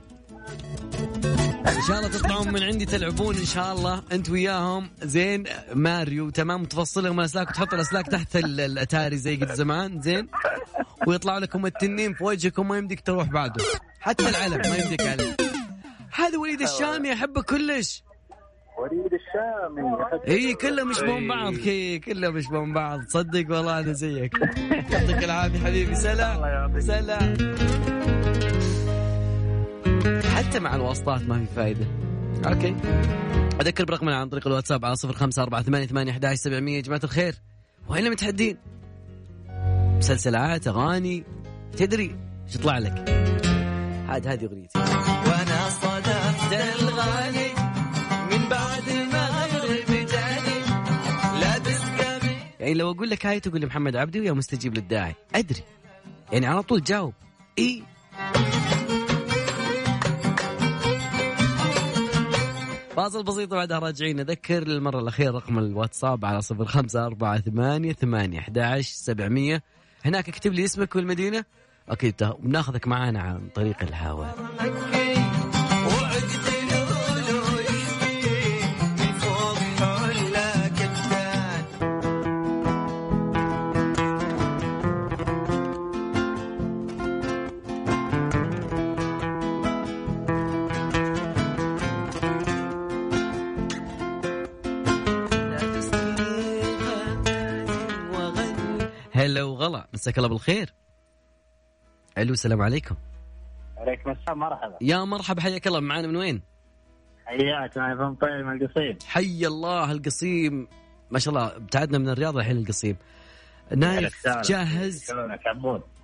إن 1.77 1.83
شاء 1.89 1.99
الله 1.99 2.09
تطلعون 2.09 2.53
من 2.53 2.63
عندي 2.63 2.85
تلعبون 2.85 3.37
إن 3.37 3.45
شاء 3.45 3.73
الله. 3.73 4.03
أنت 4.13 4.31
وياهم. 4.31 4.91
زين 5.03 5.45
ماريو 5.75 6.31
تمام. 6.31 6.65
تفصلهم 6.65 7.21
الأسلاك 7.21 7.51
وتحط 7.51 7.75
الأسلاك 7.75 8.07
تحت 8.07 8.37
ال- 8.37 8.61
الأتاري 8.61 9.17
زي 9.17 9.37
قد 9.37 9.53
زمان. 9.55 10.01
زين. 10.03 10.29
ويطلع 11.07 11.39
لكم 11.39 11.67
التنين 11.67 12.15
في 12.15 12.25
وجهكم 12.25 12.69
ما 12.69 12.79
يمديك 12.79 13.01
تروح 13.01 13.29
بعده. 13.29 13.65
حتى 14.01 14.29
العلم 14.29 14.61
ما 14.71 14.77
يمديك 14.77 15.01
عليه. 15.07 15.37
هذا 16.15 16.39
وليد 16.39 16.63
الشامي 16.63 17.13
أحبه 17.13 17.43
كلش. 17.43 18.03
وليد 18.79 19.13
الشامي 19.15 19.83
اي 20.29 20.55
كلهم 20.55 20.91
يشبهون 20.91 21.29
بعض. 21.29 21.55
كي 21.55 21.99
كلهم 21.99 22.37
يشبهون 22.37 22.73
بعض. 22.73 23.01
صدق 23.09 23.57
والله 23.57 23.79
أنا 23.79 23.93
زيك. 23.93 24.33
يعطيك 24.93 25.25
العافية 25.25 25.59
حبيبي. 25.59 25.95
سلام. 25.95 26.81
سلام. 26.81 27.35
حتى 30.35 30.61
مع 30.61 30.75
الواسطات 30.75 31.23
ما 31.23 31.39
في 31.39 31.55
فائده 31.57 31.87
أوكي. 32.47 32.77
أذكر 33.61 33.85
برقمنا 33.85 34.17
عن 34.17 34.29
طريق 34.29 34.47
الواتساب 34.47 34.85
على 34.85 34.97
صفر 34.97 35.13
خمسة 35.13 35.43
أربعة 35.43 35.63
ثمانية 35.63 35.87
ثمانية 35.87 36.13
أحد 36.13 36.35
سبعمية 36.35 36.77
يا 36.77 36.81
جماعة 36.81 37.01
الخير. 37.05 37.35
وين 37.89 38.07
المتحدين 38.07 38.57
مسلسلات 39.97 40.69
أغاني 40.69 41.25
تدري 41.77 42.17
إيش 42.47 42.55
يطلع 42.55 42.79
لك؟ 42.79 43.09
هاد 44.09 44.27
هذه 44.27 44.45
أغنيتي. 44.45 44.79
وأنا 44.79 45.69
صدفت 45.69 46.83
الغالي 46.83 47.49
من 48.31 48.49
بعد 48.49 48.89
المغرب 48.89 49.93
يعني 52.63 52.75
لو 52.75 52.91
أقول 52.91 53.11
لك 53.11 53.27
هاي 53.27 53.41
تقول 53.41 53.61
لي 53.61 53.67
محمد 53.67 53.97
عبدي 53.97 54.21
ويا 54.21 54.33
مستجيب 54.33 54.75
للداعي. 54.75 55.15
أدري. 55.35 55.63
يعني 56.33 56.47
على 56.47 56.63
طول 56.63 56.83
جاوب. 56.83 57.15
إي. 57.59 57.83
فاصل 62.97 63.23
بسيط 63.23 63.53
وبعدها 63.53 63.79
راجعين 63.79 64.21
اذكر 64.21 64.65
للمرة 64.69 64.99
الأخيرة 65.01 65.31
رقم 65.31 65.59
الواتساب 65.59 66.25
على 66.25 66.43
صفر 66.43 66.65
خمسة 66.65 67.07
أربعة 67.07 67.41
ثمانية 67.41 67.93
ثمانية 67.93 68.39
أحد 68.39 68.81
سبعمية. 68.81 69.63
هناك 70.05 70.29
اكتب 70.29 70.53
لي 70.53 70.65
اسمك 70.65 70.97
والمدينة. 70.97 71.45
أكيد 71.89 72.13
تا- 72.13 72.37
بناخذك 72.41 72.89
معانا 72.89 73.21
عن 73.21 73.49
طريق 73.55 73.83
الهواء. 73.83 74.35
هلا 99.63 99.69
وغلا 99.69 99.89
مساك 99.95 100.19
الله 100.19 100.29
بالخير. 100.29 100.75
ألو 102.19 102.33
السلام 102.33 102.63
عليكم. 102.63 102.95
عليكم 103.77 104.11
السلام 104.11 104.39
مرحبا. 104.39 104.79
يا 104.81 105.05
مرحبا 105.05 105.41
حياك 105.41 105.67
الله. 105.67 105.81
معانا 105.81 106.09
من 106.09 106.17
وين؟ 106.17 106.43
حياك 107.27 107.79
معي 107.79 107.97
فم 107.97 108.15
طيب 108.15 108.47
من 108.47 108.63
القصيم. 108.63 108.99
حي 109.07 109.47
الله 109.47 109.93
القصيم. 109.93 110.69
ما 111.11 111.19
شاء 111.19 111.35
الله 111.35 111.57
ابتعدنا 111.57 111.99
من 111.99 112.09
الرياض 112.09 112.37
الحين 112.37 112.57
القصيم. 112.57 112.97
نايف 113.77 114.29
جاهز؟ 114.29 115.13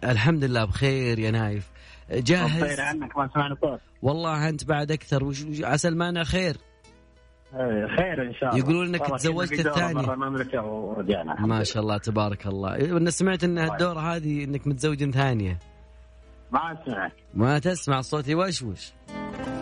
الحمد 0.04 0.44
لله 0.44 0.64
بخير 0.64 1.18
يا 1.18 1.30
نايف. 1.30 1.70
جاهز؟ 2.10 2.64
طير 2.64 2.80
عنك 2.80 3.16
ما 3.16 3.30
سمعنا 3.34 3.56
صوت 3.60 3.80
والله 4.02 4.48
أنت 4.48 4.64
بعد 4.64 4.92
أكثر. 4.92 5.24
وش 5.24 5.44
عسى 5.62 5.88
المانع 5.88 6.24
خير. 6.24 6.56
خير 7.96 8.22
إن 8.22 8.34
شاء 8.34 8.48
الله. 8.48 8.58
يقولون 8.58 8.88
والله 9.00 9.16
تزوجت 9.16 9.66
الثاني. 9.66 9.94
برا 9.94 10.14
المملكه 10.14 10.62
ورجعنا. 10.64 11.46
ما. 11.46 11.64
شاء 11.64 11.82
الله 11.82 11.98
تبارك 11.98 12.46
الله. 12.46 12.76
أنا 12.96 13.10
سمعت 13.10 13.44
إن 13.44 13.58
الدوره 13.58 14.00
هذه 14.00 14.44
إنك 14.44 14.66
متزوج 14.66 15.10
ثانية. 15.10 15.58
ما 16.52 16.72
أسمعك. 16.72 17.12
ما 17.34 17.58
تسمع 17.58 17.98
الصوت 17.98 18.28
يوشوش 18.28 18.92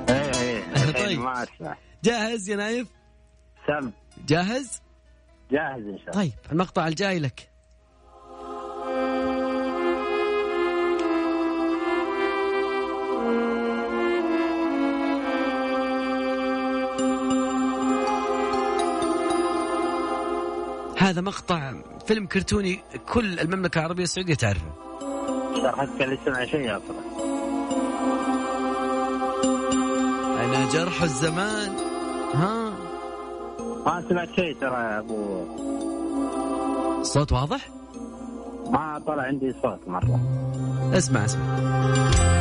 إيه 0.08 0.14
إيه 0.14 0.62
طيب. 0.74 0.88
الحين 0.88 1.20
ما 1.20 1.42
أسمع. 1.42 1.76
جاهز 2.04 2.48
يا 2.50 2.56
نايف؟ 2.56 2.88
سم. 3.66 3.90
جاهز؟ 4.28 4.80
جاهز 5.50 5.82
إن 5.86 5.98
شاء 5.98 6.10
الله. 6.10 6.12
طيب 6.12 6.32
المقطع 6.52 6.88
الجاي 6.88 7.18
لك. 7.18 7.48
هذا 21.06 21.20
مقطع 21.20 21.72
فيلم 22.06 22.26
كرتوني 22.26 22.80
كل 23.12 23.40
المملكة 23.40 23.78
العربية 23.78 24.02
السعودية 24.02 24.34
تعرفه. 24.34 24.72
شرحتك 25.56 26.02
اللي 26.02 26.18
سمع 26.24 26.44
شيء 26.44 26.76
أصلا 26.76 26.96
أنا 30.44 30.68
جرح 30.72 31.02
الزمان. 31.02 31.76
ها؟ 32.34 32.70
ما 33.86 34.04
سمعت 34.08 34.28
شيء 34.28 34.56
ترى 34.60 34.74
يا 34.74 34.98
أبو. 34.98 35.44
الصوت 37.00 37.32
واضح؟ 37.32 37.68
ما 38.70 39.02
طلع 39.06 39.22
عندي 39.22 39.54
صوت 39.62 39.88
مرة. 39.88 40.20
اسمع 40.92 41.24
اسمع. 41.24 42.35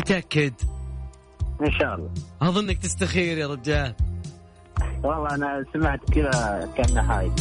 متأكد؟ 0.00 0.52
إن 1.60 1.72
شاء 1.72 1.94
الله. 1.94 2.10
أظنك 2.42 2.78
تستخير 2.78 3.38
يا 3.38 3.46
رجال. 3.46 3.94
والله 5.02 5.34
أنا 5.34 5.64
سمعت 5.72 6.00
كذا 6.12 6.68
كان 6.76 6.98
هاي. 6.98 7.32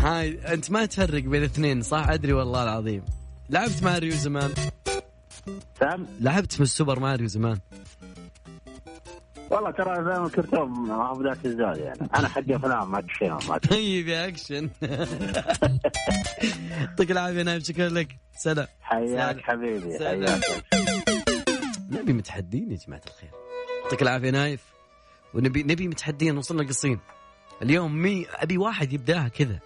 هاي 0.00 0.54
أنت 0.54 0.70
ما 0.70 0.86
تفرق 0.86 1.22
بين 1.22 1.42
اثنين 1.42 1.82
صح؟ 1.82 2.08
أدري 2.08 2.32
والله 2.32 2.62
العظيم. 2.62 3.04
لعبت 3.50 3.82
ماريو 3.82 4.12
زمان. 4.12 4.50
سام؟ 5.80 6.06
لعبت 6.20 6.52
في 6.52 6.60
ال 6.60 6.67
Super 6.67 7.00
Mario 7.00 7.26
زمان. 7.26 7.58
والله 9.50 9.70
ترى 9.70 10.24
الكرتون 10.26 10.68
ما 10.68 10.94
هو 10.94 11.14
بذاك 11.14 11.46
الزود 11.46 11.76
يعني. 11.76 12.08
أنا 12.16 12.28
حق 12.28 12.50
أفلام 12.50 12.94
اكشن 12.94 13.38
ما 13.48 13.58
طيب 13.58 14.08
يا 14.08 14.28
أكشن. 14.28 14.70
يعطيك 16.80 17.10
العافية 17.10 17.42
نايف 17.42 17.64
شكرا 17.64 17.88
لك. 17.88 18.16
سلام. 18.36 18.66
حياك 18.82 19.40
حبيبي 19.40 19.98
سلام. 19.98 20.40
حياك. 20.72 20.95
نبي 21.90 22.12
متحدين 22.12 22.70
يا 22.72 22.76
جماعة 22.76 23.02
الخير. 23.06 23.30
يعطيك 23.84 24.02
العافية 24.02 24.30
نايف. 24.30 24.60
ونبي 25.34 25.62
نبي 25.62 25.88
متحدين 25.88 26.38
وصلنا 26.38 26.68
قصين 26.68 27.00
اليوم 27.62 27.96
مي 27.96 28.26
أبي 28.30 28.58
واحد 28.58 28.92
يبدأها 28.92 29.28
كذا. 29.28 29.60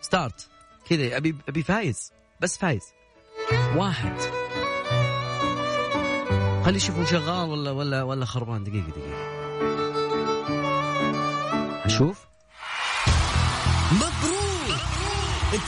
start 0.00 0.48
كذا. 0.88 1.16
ابي 1.16 1.36
أبي 1.48 1.62
فايز. 1.62 2.12
بس 2.40 2.58
فايز. 2.58 2.82
واحد. 3.76 4.20
خلي 6.64 6.76
يشوفوا 6.76 7.04
شغال 7.04 7.48
ولا 7.48 7.70
ولا 7.70 8.02
ولا 8.02 8.24
خربان. 8.24 8.64
دقيقه 8.64 8.90
دقيقة. 8.90 9.30
أشوف. 11.84 12.26
مبروك. 13.92 14.80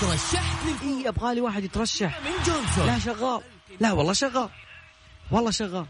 ترشحت 0.01 0.67
لل 0.67 0.89
اي 0.89 1.09
أبغى 1.09 1.35
لي 1.35 1.41
واحد 1.41 1.65
يترشح. 1.65 2.21
من 2.21 2.33
جونسون. 2.47 2.87
لا 2.87 2.99
شغال. 2.99 3.41
لا 3.81 3.93
والله 3.93 4.13
شغال. 4.13 4.49
والله 5.33 5.51
شغال. 5.51 5.87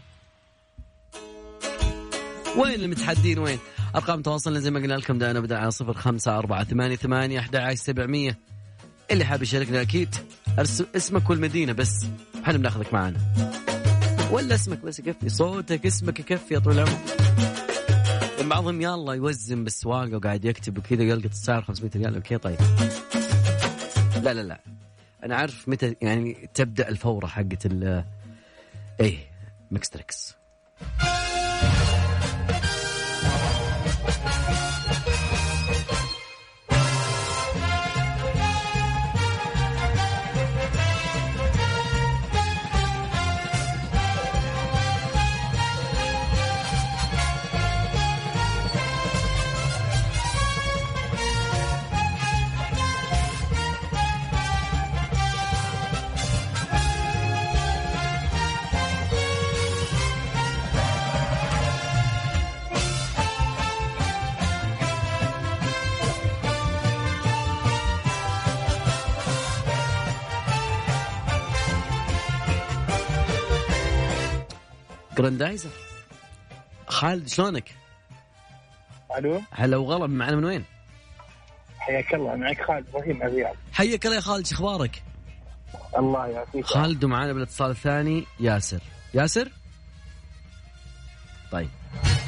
وين 2.57 2.73
المتحدين؟ 2.73 3.39
وين؟ 3.39 3.59
أرقام 3.95 4.21
تواصلنا 4.21 4.59
زي 4.59 4.71
ما 4.71 4.79
قلنا 4.79 4.93
لكم 4.93 5.17
دائما 5.17 5.39
نبدأ 5.39 5.57
على 5.57 5.71
صفر 5.71 5.93
خمسة 5.93 6.37
أربعة 6.37 6.63
ثمانية 6.63 6.95
ثمانية 6.95 7.39
أحد 7.39 7.73
سبعمية. 7.73 8.37
اللي 9.11 9.25
حاب 9.25 9.43
يشاركنا 9.43 9.81
أكيد 9.81 10.15
أرسل 10.59 10.85
اسمك 10.95 11.29
والمدينة 11.29 11.73
بس. 11.73 12.05
إحنا 12.43 12.57
بناخذك 12.57 12.93
معنا 12.93 13.19
ولا 14.31 14.55
اسمك 14.55 14.79
بس 14.79 14.99
يكفي 14.99 15.29
صوتك 15.29 15.85
اسمك 15.85 16.19
يكفي 16.19 16.53
يا 16.53 16.59
طويل 16.59 16.79
العمر. 16.79 16.99
بعضهم 18.41 18.81
يلا 18.81 19.13
يوزن 19.13 19.63
بالسواقة 19.63 20.15
وقاعد 20.17 20.45
يكتب 20.45 20.77
وكذا 20.77 21.03
يلقط 21.03 21.29
السعر 21.31 21.61
500 21.61 21.91
ريال 21.95 22.15
okay 22.15 22.37
طيب. 22.37 22.57
لا 24.23 24.33
لا 24.33 24.41
لا. 24.41 24.59
أنا 25.23 25.35
عارف 25.35 25.69
متى 25.69 25.95
يعني 26.01 26.49
تبدأ 26.53 26.89
الفورة 26.89 27.27
حقت 27.27 27.65
ال 27.65 28.03
إيه. 28.99 29.32
ميكستريكس 29.72 30.36
جراندايزر 75.17 75.69
خالد 76.87 77.27
شلونك؟ 77.27 77.75
ألو 79.17 79.41
هلا 79.51 79.77
وغلا 79.77 80.07
معنا 80.07 80.35
من 80.35 80.45
وين؟ 80.45 80.63
حياك 81.79 82.13
الله 82.13 82.35
معك 82.35 82.61
خالد 82.67 82.87
إبراهيم 82.87 83.15
من 83.15 83.23
الرياض 83.23 83.55
حياك 83.73 84.05
الله 84.05 84.15
يا 84.15 84.21
خالد 84.21 84.45
شو 84.45 84.55
أخبارك؟ 84.55 85.03
الله 85.97 86.27
يعافيك 86.27 86.65
خالد 86.65 87.03
ومعنا 87.03 87.33
بالاتصال 87.33 87.71
الثاني 87.71 88.25
ياسر 88.39 88.81
ياسر؟ 89.13 89.49
طيب 91.51 91.69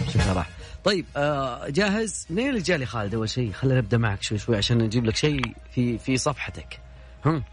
شكرا 0.09 0.33
راح 0.33 0.49
طيب 0.83 1.05
آه 1.17 1.69
جاهز؟ 1.69 2.27
منين 2.29 2.49
اللي 2.49 2.61
جالي 2.61 2.85
خالد 2.85 3.15
أول 3.15 3.29
شيء؟ 3.29 3.51
خلينا 3.51 3.77
نبدأ 3.79 3.97
معك 3.97 4.23
شوي 4.23 4.37
شوي 4.37 4.57
عشان 4.57 4.77
نجيب 4.77 5.05
لك 5.05 5.15
شيء 5.15 5.41
في 5.71 5.97
في 5.97 6.17
صفحتك. 6.17 6.79
هم 7.25 7.43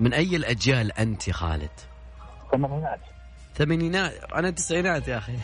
من 0.00 0.14
أي 0.14 0.36
الأجيال 0.36 0.92
أنت 0.92 1.28
يا 1.28 1.32
خالد؟ 1.32 1.70
ثمانينات 2.52 3.00
ثمانينات. 3.58 4.24
أنا 4.34 4.50
تسعينات 4.50 5.08
يا 5.08 5.18
أخي. 5.18 5.36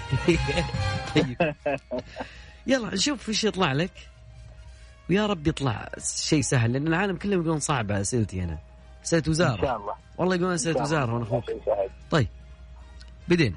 طيب 1.14 1.54
يلا 2.66 2.94
نشوف 2.94 3.28
إيش 3.28 3.44
يطلع 3.44 3.72
لك. 3.72 3.90
ويا 5.10 5.26
رب 5.26 5.46
يطلع 5.46 5.88
شيء 6.16 6.42
سهل 6.42 6.72
لأن 6.72 6.86
العالم 6.86 7.16
كله 7.16 7.32
يقولون 7.32 7.58
صعبه 7.58 8.00
اسئلتي 8.00 8.44
أنا. 8.44 8.58
اسئله 9.04 9.22
وزارة. 9.28 9.54
إن 9.54 9.60
شاء 9.62 9.76
الله. 9.76 9.94
والله 10.18 10.34
يقولون 10.34 10.54
اسئله 10.54 10.82
وزارة. 10.82 11.12
وأنا 11.14 11.24
أخوك. 11.24 11.44
طيب 12.10 12.28
بدينا. 13.28 13.56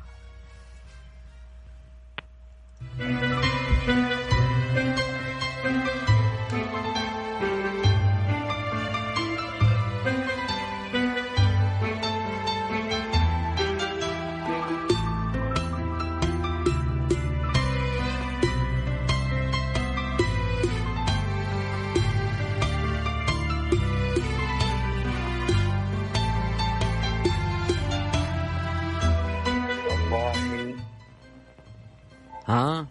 ها؟ 32.47 32.87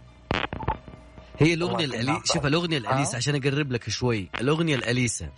هي 1.39 1.55
الأغنية. 1.55 1.87
كنا 1.87 2.21
شوف 2.25 2.47
الأغنية 2.47 2.79
الأليسة 2.79 3.17
عشان 3.17 3.35
أقرب 3.35 3.73
لك 3.73 3.91
شوي. 3.91 4.29
الأغنية 4.41 4.75
الأليسة. 4.75 5.29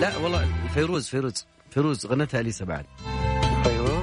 لا 0.00 0.16
والله 0.16 0.48
فيروز 0.74 1.08
فيروز 1.08 1.46
فيروز 1.70 2.06
غنتها 2.06 2.40
اليسا 2.40 2.64
بعد. 2.64 2.84
فيروز؟ 3.64 4.02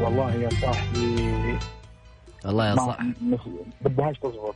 والله 0.00 0.32
يا 0.34 0.48
صاحبي 0.50 1.58
والله 2.44 2.66
يا 2.68 2.74
مش- 3.22 3.38
بدهاش 3.80 4.18
تزبط 4.18 4.54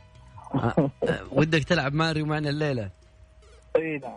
آه، 0.55 0.89
آه، 1.03 1.19
ودك 1.31 1.63
تلعب 1.63 1.93
ماريو 1.93 2.25
معنا 2.25 2.49
الليلة؟ 2.49 2.89
إي 3.75 3.97
نعم. 3.97 4.15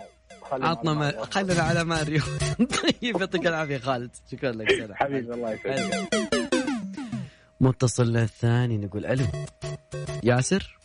عطنا 0.50 0.94
ما... 0.94 1.24
خلنا 1.24 1.62
على 1.62 1.85
ماريو. 1.85 2.22
طيب 2.83 3.20
يعطيك 3.20 3.46
العافية 3.46 3.78
خالد. 3.78 4.11
شكرا 4.33 4.52
لك 4.52 4.68
حبيبي 5.00 5.35
الله 5.35 5.52
يسعدك. 5.52 6.09
متصل 7.61 8.16
الثاني 8.16 8.78
نقول 8.78 9.07
ألو. 9.07 9.26
ياسر؟ 10.22 10.78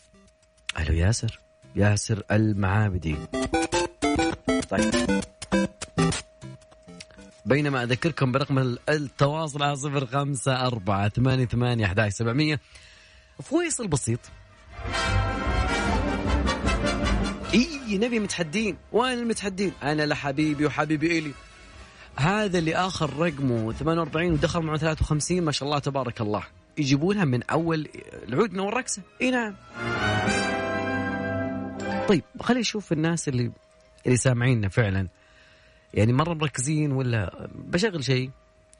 ألو 0.78 0.94
ياسر. 0.94 1.40
ياسر 1.76 2.22
المعابدي. 2.30 3.16
طيب. 4.70 5.20
بينما 7.46 7.82
أذكركم 7.82 8.32
برقم 8.32 8.76
التواصل 8.88 9.62
على 9.62 9.76
صفر 9.76 10.06
خمسة 10.06 10.66
أربعة 10.66 11.08
ثمانية 11.08 11.46
ثمانية 11.46 12.60
فويصل 13.42 13.88
بسيط 13.88 14.20
إي 17.54 17.98
نبي 17.98 18.20
متحدين. 18.20 18.76
وين 18.92 19.18
المتحدين؟ 19.18 19.72
أنا 19.82 20.06
لحبيبي 20.06 20.66
وحبيبي 20.66 21.18
إلي. 21.18 21.32
هذا 22.16 22.58
اللي 22.58 22.76
آخر 22.76 23.16
رقمه 23.16 23.72
48 23.72 24.32
ودخل 24.32 24.60
معه 24.60 24.76
53 24.76 25.42
ما 25.42 25.52
شاء 25.52 25.68
الله 25.68 25.78
تبارك 25.78 26.20
الله. 26.20 26.42
يجيبونها 26.78 27.24
من 27.24 27.42
أول 27.42 27.88
العود 28.28 28.58
والرقصه 28.58 29.02
إي 29.22 29.30
نعم. 29.30 29.54
طيب 32.08 32.22
خلينا 32.40 32.60
نشوف 32.60 32.92
الناس 32.92 33.28
اللي 33.28 33.50
اللي 34.06 34.16
سامعيننا 34.16 34.68
فعلا. 34.68 35.08
يعني 35.94 36.12
مرة 36.12 36.34
مركزين 36.34 36.92
ولا 36.92 37.48
بشغل 37.54 38.04
شيء؟ 38.04 38.30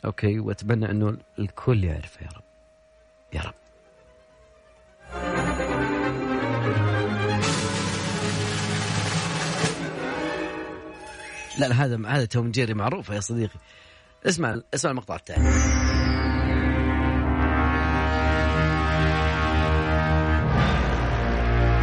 أوكي 0.04 0.38
وأتمنى 0.38 0.90
إنه 0.90 1.16
الكل 1.38 1.84
يعرفه 1.84 2.22
يا 2.22 2.28
رب. 2.36 2.42
يا 3.32 3.40
رب. 3.40 3.54
لا 11.58 11.66
لا 11.66 11.84
هذا 11.84 11.98
هذا 12.06 12.24
توم 12.24 12.50
جيري 12.50 12.74
معروفه 12.74 13.14
يا 13.14 13.20
صديقي. 13.20 13.58
اسمع 14.26 14.60
اسمع 14.74 14.90
المقطع 14.90 15.16
التالي. 15.16 15.38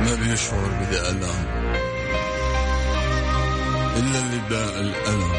ما 0.05 0.15
بيشعر 0.15 0.67
بذا 0.67 1.09
ألم 1.09 1.23
إلا 3.97 4.19
اللي 4.19 4.41
باع 4.49 4.79
الألم. 4.79 5.31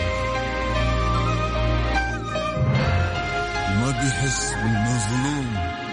ما 3.81 3.91
بيحس 3.91 4.53
بالمظلوم. 4.53 5.86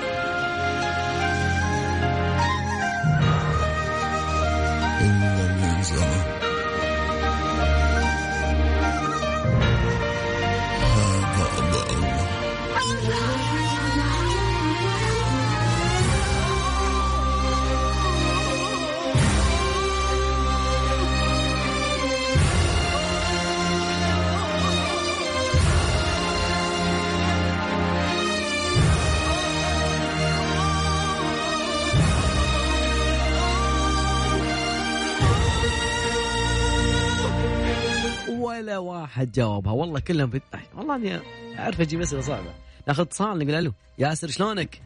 ولا 38.58 38.78
واحد 38.78 39.32
جاوبها 39.32 39.74
والله 39.74 40.00
كلهم 40.00 40.30
في 40.30 40.42
والله 40.76 40.96
أني 40.96 41.20
أعرف 41.60 41.82
أجيب 41.82 42.02
أسئلة 42.02 42.22
صعبة 42.22 42.54
ناخذ 42.88 43.02
اتصال 43.02 43.38
نقول 43.40 43.56
ألو 43.56 43.74
ياسر 43.98 44.28
شلونك؟ 44.28 44.82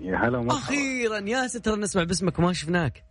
يا 0.00 0.16
هلا 0.16 0.38
ومرحبا 0.38 0.58
أخيرا 0.64 1.18
ياسر 1.18 1.58
ترى 1.58 1.76
نسمع 1.76 2.02
باسمك 2.02 2.38
وما 2.38 2.52
شفناك 2.52 3.04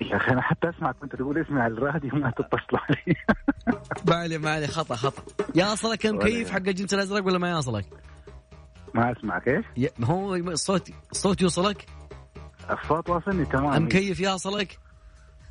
يا 0.00 0.16
أخي 0.16 0.30
أنا 0.32 0.42
حتى 0.42 0.68
أسمعك 0.68 0.96
وانت 1.02 1.16
تقول 1.16 1.38
اسمي 1.38 1.60
على 1.60 1.72
الراديو 1.74 2.10
ما 2.10 2.30
تتصل 2.30 2.76
علي 2.88 3.16
ما 4.08 4.14
علي 4.16 4.38
ما 4.38 4.50
علي 4.50 4.66
خطأ 4.66 4.96
خطأ 4.96 5.22
ياصلك 5.54 6.06
المكيف 6.06 6.50
حق 6.50 6.56
الجنس 6.56 6.94
الأزرق 6.94 7.26
ولا 7.26 7.38
ما 7.38 7.50
ياصلك؟ 7.50 7.84
ما 8.94 9.12
أسمعك 9.12 9.48
إيش؟ 9.48 9.64
ي- 9.78 10.04
هو 10.04 10.34
الصوت 10.34 10.90
الصوت 11.12 11.42
يوصلك؟ 11.42 11.86
الصوت 12.70 13.10
واصلني 13.10 13.44
تمام 13.44 13.72
المكيف 13.74 14.20
ياصلك؟ 14.20 14.78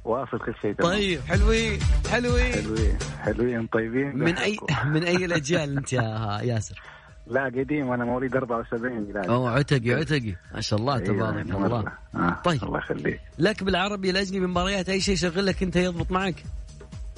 وأصل 0.05 0.39
كل 0.39 0.53
شيء 0.61 0.73
تمام. 0.73 0.91
طيب 0.91 1.19
حلوين 1.21 1.79
حلوين. 2.11 2.51
حلوين 2.53 2.97
حلوين 3.19 3.67
طيبين. 3.67 4.17
من 4.17 4.37
اي 4.37 4.57
من 4.93 5.03
أي 5.03 5.25
الأجيال 5.25 5.77
أنت 5.77 5.93
يا 5.93 6.39
ياسر؟ 6.43 6.81
لا 7.27 7.45
قديم 7.45 7.91
أنا 7.91 8.05
مواليد 8.05 8.35
74 8.35 8.99
ميلادي 9.01 9.29
أوه 9.29 9.49
عتقي 9.51 9.93
عتقي. 9.93 10.35
ما 10.53 10.61
شاء 10.61 10.79
الله 10.79 10.93
أيوة، 10.95 11.05
تبارك 11.05 11.45
مرة. 11.47 11.65
الله. 11.67 11.91
آه. 12.15 12.41
طيب. 12.43 12.63
الله 12.63 12.77
يخليك. 12.79 13.19
لك 13.39 13.63
بالعربي 13.63 14.09
الاجنبي 14.09 14.47
مباريات 14.47 14.89
أي 14.89 14.99
شيء 15.01 15.15
شغل 15.15 15.45
لك 15.45 15.63
أنت 15.63 15.75
يضبط 15.75 16.11
معك؟ 16.11 16.35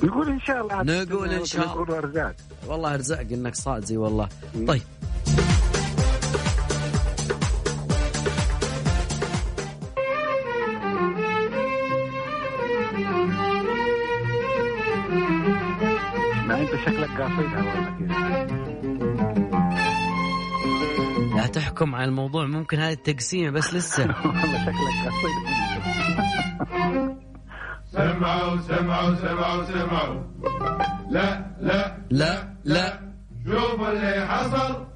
نقول 0.03 0.27
إن 0.29 0.39
شاء 0.39 0.61
الله. 0.61 1.03
نقول 1.03 1.29
إن 1.29 1.45
شاء 1.45 1.63
الله. 1.63 1.73
نقول 1.73 1.91
أرزاق. 1.91 2.35
والله 2.67 2.93
أرزاق 2.93 3.19
إنك 3.19 3.55
صادزي 3.55 3.97
والله. 3.97 4.29
طيب. 4.67 4.81
لا 21.77 21.83
تحكم 21.83 21.95
على 21.95 22.05
الموضوع 22.05 22.45
ممكن 22.45 22.79
هذه 22.79 22.93
التقسيمة 22.93 23.51
بس 23.51 23.73
لسه. 23.73 24.03
والله 24.25 24.65
شكلك 24.65 25.17
سمعوا 27.91 28.57
سمعوا 28.57 29.15
سمعوا 29.15 29.63
سمعوا. 29.63 30.23
لا 31.09 31.45
لا 31.59 31.97
لا 32.09 32.53
لا. 32.63 32.99
شوفوا 33.45 33.91
اللي 33.91 34.27
حصل. 34.27 34.87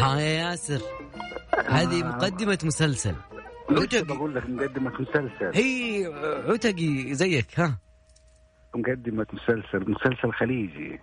ها 0.00 0.20
يا 0.20 0.50
ياسر 0.50 0.80
هذه 1.68 2.02
مقدمة 2.02 2.58
مسلسل. 2.64 3.14
لسه 3.70 4.02
بقول 4.02 4.34
لك 4.34 4.42
مقدمة 4.48 4.90
مسلسل؟ 5.00 5.50
هي 5.54 6.06
عتقي 6.48 7.14
زيك 7.14 7.60
ها؟ 7.60 7.78
مقدمة 8.74 9.26
مسلسل 9.32 9.90
مسلسل 9.90 10.32
خليجي. 10.32 11.00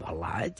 والله 0.00 0.26
عاد 0.26 0.54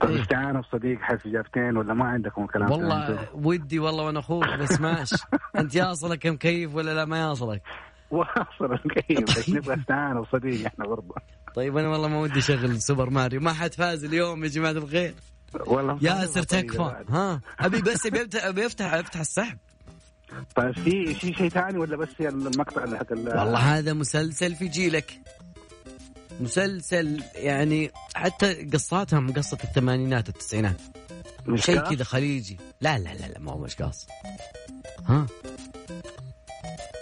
طيب 0.00 0.20
استعانة 0.20 0.60
بصديق 0.60 1.00
حذف 1.00 1.26
إجابتين 1.26 1.76
ولا 1.76 1.94
ما 1.94 2.04
عندكم 2.04 2.42
أنتم؟ 2.42 2.70
والله 2.72 3.28
ودي 3.34 3.78
والله 3.78 4.04
وأنا 4.04 4.18
أخوك 4.18 4.48
بس 4.48 4.80
ماشي 4.80 5.16
أنت 5.56 5.74
ياصلك 5.74 6.26
مكيف 6.26 6.74
ولا 6.74 6.94
لا 6.94 7.04
ما 7.04 7.20
ياصلك؟ 7.20 7.62
واصل 8.10 8.72
الكيف 8.72 9.22
بس 9.22 9.46
طيب. 9.46 9.56
نبغى 9.56 9.74
استعانة 9.80 10.20
بصديق 10.20 10.66
إحنا 10.66 10.86
برضه 10.86 11.14
طيب 11.54 11.76
أنا 11.76 11.88
والله 11.88 12.08
ما 12.08 12.20
ودي 12.20 12.38
أشغل 12.38 12.82
سوبر 12.82 13.10
ماريو. 13.10 13.40
ما 13.40 13.52
حد 13.52 13.74
فاز 13.74 14.04
اليوم 14.04 14.44
يا 14.44 14.48
جماعة 14.48 14.70
الخير. 14.72 15.14
والله 15.66 15.98
ياسر 16.02 16.42
طيب 16.42 16.66
تكفى 16.66 16.78
بعد. 16.78 17.10
ها 17.10 17.40
أبي 17.60 17.82
بس 17.82 18.06
أفتح 18.06 18.94
أفتح 18.94 19.20
السحب. 19.20 19.58
طيب 20.56 20.72
في 20.74 21.14
في 21.14 21.34
شيء 21.34 21.48
ثاني 21.48 21.78
ولا 21.78 21.96
بس 21.96 22.08
هي 22.18 22.28
المقطع 22.28 22.84
اللي 22.84 22.98
حق 22.98 23.12
ال- 23.12 23.38
والله 23.38 23.58
هذا 23.58 23.92
مسلسل 23.92 24.54
في 24.54 24.68
جيلك. 24.68 25.20
مسلسل 26.40 27.22
يعني 27.34 27.90
حتى 28.14 28.64
قصاتها 28.72 29.20
من 29.20 29.32
قصة 29.32 29.58
الثمانينات 29.64 30.28
والتسعينات 30.28 30.80
مش 31.46 31.64
شيء؟ 31.64 31.80
كذا 31.80 32.04
خليجي. 32.04 32.58
لا 32.80 32.98
لا 32.98 33.14
لا 33.14 33.26
لا 33.26 33.38
ما 33.38 33.52
هو 33.52 33.58
مش 33.58 33.76
قاص. 33.76 34.06
ها؟ 35.06 35.26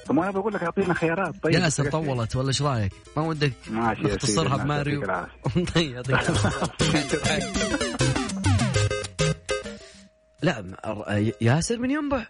طب 0.07 0.15
ما 0.15 0.23
أنا 0.23 0.31
بقول 0.31 0.55
لك 0.55 0.63
أعطينا 0.63 0.95
خيارات. 0.95 1.35
طيب 1.43 1.55
ياسر 1.55 1.91
طولت 1.91 2.37
ولا 2.37 2.49
إيش 2.49 2.63
رأيك؟ 2.63 2.93
ما 3.17 3.23
ودك 3.23 3.53
نختصرها 3.71 4.57
بماريو. 4.57 5.03
طيب 5.75 5.93
يعطيك. 5.93 6.17
لا 10.43 10.65
ياسر 11.41 11.79
من 11.79 11.91
ينبع. 11.91 12.27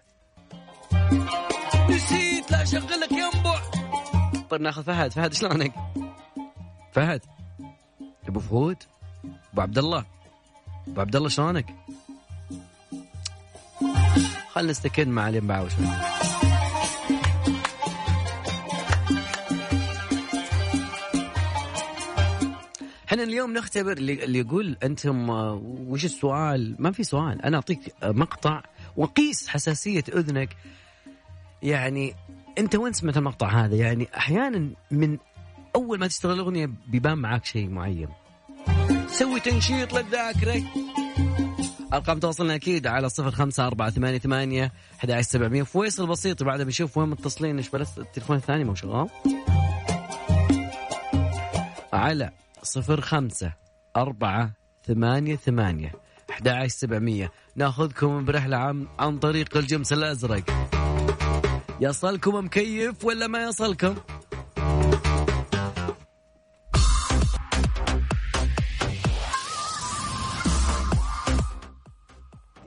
نسيت 1.89 2.51
لا 2.51 2.63
اشغل 2.63 2.99
لك 2.99 3.11
ينبع 3.11 3.59
طيب 4.49 4.61
ناخذ 4.61 4.83
فهد. 4.83 5.11
فهد 5.11 5.33
شلونك؟ 5.33 5.73
فهد. 6.91 7.21
أبو 8.27 8.39
فهود؟ 8.39 8.77
أبو 9.53 9.61
عبد 9.61 9.77
الله. 9.77 10.05
أبو 10.87 11.01
عبد 11.01 11.15
الله 11.15 11.29
شلونك؟ 11.29 11.65
خلنا 14.49 14.71
نستكن 14.71 15.09
مع 15.09 15.29
الينبع 15.29 15.67
شوي. 15.67 15.85
إحنا 23.09 23.23
اليوم 23.23 23.53
نختبر 23.53 23.91
اللي, 23.91 24.23
اللي 24.23 24.39
يقول 24.39 24.77
أنتم 24.83 25.29
آه، 25.31 25.61
وش 25.87 26.05
السؤال؟ 26.05 26.75
ما 26.79 26.91
في 26.91 27.03
سؤال، 27.03 27.41
أنا 27.41 27.55
أعطيك 27.57 27.95
آه، 28.03 28.11
مقطع 28.11 28.61
وقيس 28.95 29.47
حساسية 29.47 30.03
أذنك. 30.09 30.49
يعني 31.63 32.15
أنت 32.57 32.75
وين 32.75 32.93
سمعت 32.93 33.17
المقطع 33.17 33.65
هذا؟ 33.65 33.75
يعني 33.75 34.07
أحيانا 34.17 34.69
من 34.91 35.17
أول 35.75 35.99
ما 35.99 36.07
تشتغل 36.07 36.33
الأغنية 36.33 36.69
بيبان 36.87 37.17
معاك 37.17 37.45
شيء 37.45 37.69
معين. 37.69 38.09
سوي 39.07 39.39
تنشيط 39.39 39.93
للذاكرة. 39.93 40.63
أرقام 41.93 42.19
تواصلنا 42.19 42.55
أكيد 42.55 42.87
على 42.87 43.09
صفر 43.09 43.31
خمسة 43.31 43.67
أربعة 43.67 43.89
ثمانية 43.89 44.17
ثمانية 44.17 44.71
أحد 44.99 45.21
سبعمية 45.21 45.63
فويصل 45.63 46.07
بسيط 46.07 46.43
بعدها 46.43 46.65
بنشوف 46.65 46.97
وين 46.97 47.09
متصلين 47.09 47.57
إيش 47.57 47.69
بس 47.69 47.99
التليفون 47.99 48.35
الثاني 48.35 48.63
مو 48.63 48.75
شغال 48.75 49.09
على 51.93 52.31
صفر 52.63 53.01
خمسة 53.01 53.53
أربعة 53.95 54.51
ثمانية 54.87 55.35
ثمانية 55.35 55.91
أحد 56.29 56.47
عشر 56.47 56.67
سبعمية. 56.67 57.31
ناخذكم 57.55 58.25
برحلة 58.25 58.57
عن, 58.57 58.87
عن 58.99 59.19
طريق 59.19 59.57
الجمس 59.57 59.93
الأزرق. 59.93 60.43
يصلكم 61.81 62.45
مكيف 62.45 63.05
ولا 63.05 63.27
ما 63.27 63.43
يصلكم؟ 63.43 63.95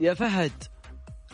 يا 0.01 0.13
فهد 0.13 0.51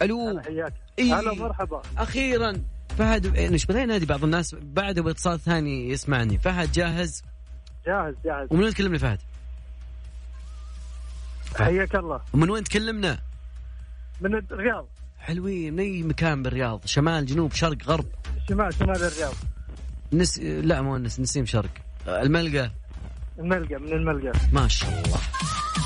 ألو. 0.02 0.42
حياك. 0.42 0.74
إيه. 1.00 1.20
هلا 1.20 1.34
مرحبا. 1.34 1.82
أخيرا 1.98 2.64
فهد 2.98 3.36
إيش 3.36 3.66
بدأ 3.66 3.82
ينادي 3.82 4.06
بعض 4.06 4.24
الناس 4.24 4.56
بعده 4.56 5.02
باتصال 5.02 5.40
ثاني 5.40 5.90
يسمعني. 5.90 6.38
فهد 6.38 6.72
جاهز؟ 6.72 7.22
جاهز 7.86 8.16
جاهز. 8.26 8.48
ومن 8.52 8.64
وين 8.64 8.74
تكلمني 8.74 9.00
فهد؟ 9.00 9.20
حياك 11.66 11.96
الله. 11.96 12.22
ومن 12.34 12.50
وين 12.50 12.64
تكلمنا؟ 12.64 13.20
من 14.22 14.36
الرياض. 14.36 14.88
حلوين 15.20 15.74
من 15.74 15.80
أي 15.80 16.04
مكان 16.04 16.44
بالرياض؟ 16.44 16.82
شمال 16.86 17.26
جنوب 17.26 17.54
شرق 17.54 17.78
غرب؟ 17.84 18.06
شمال 18.50 18.74
شمال 18.74 19.04
الرياض. 19.04 19.34
نس 20.14 20.40
لا 20.40 20.82
مو 20.82 20.98
نس 20.98 21.20
نسيم 21.20 21.46
شرق. 21.46 21.70
الملقى 22.08 22.72
الملقى 23.40 23.76
من 23.76 23.94
الملقى 23.94 24.40
ما 24.54 24.68
شاء 24.68 24.90
الله. 24.90 25.20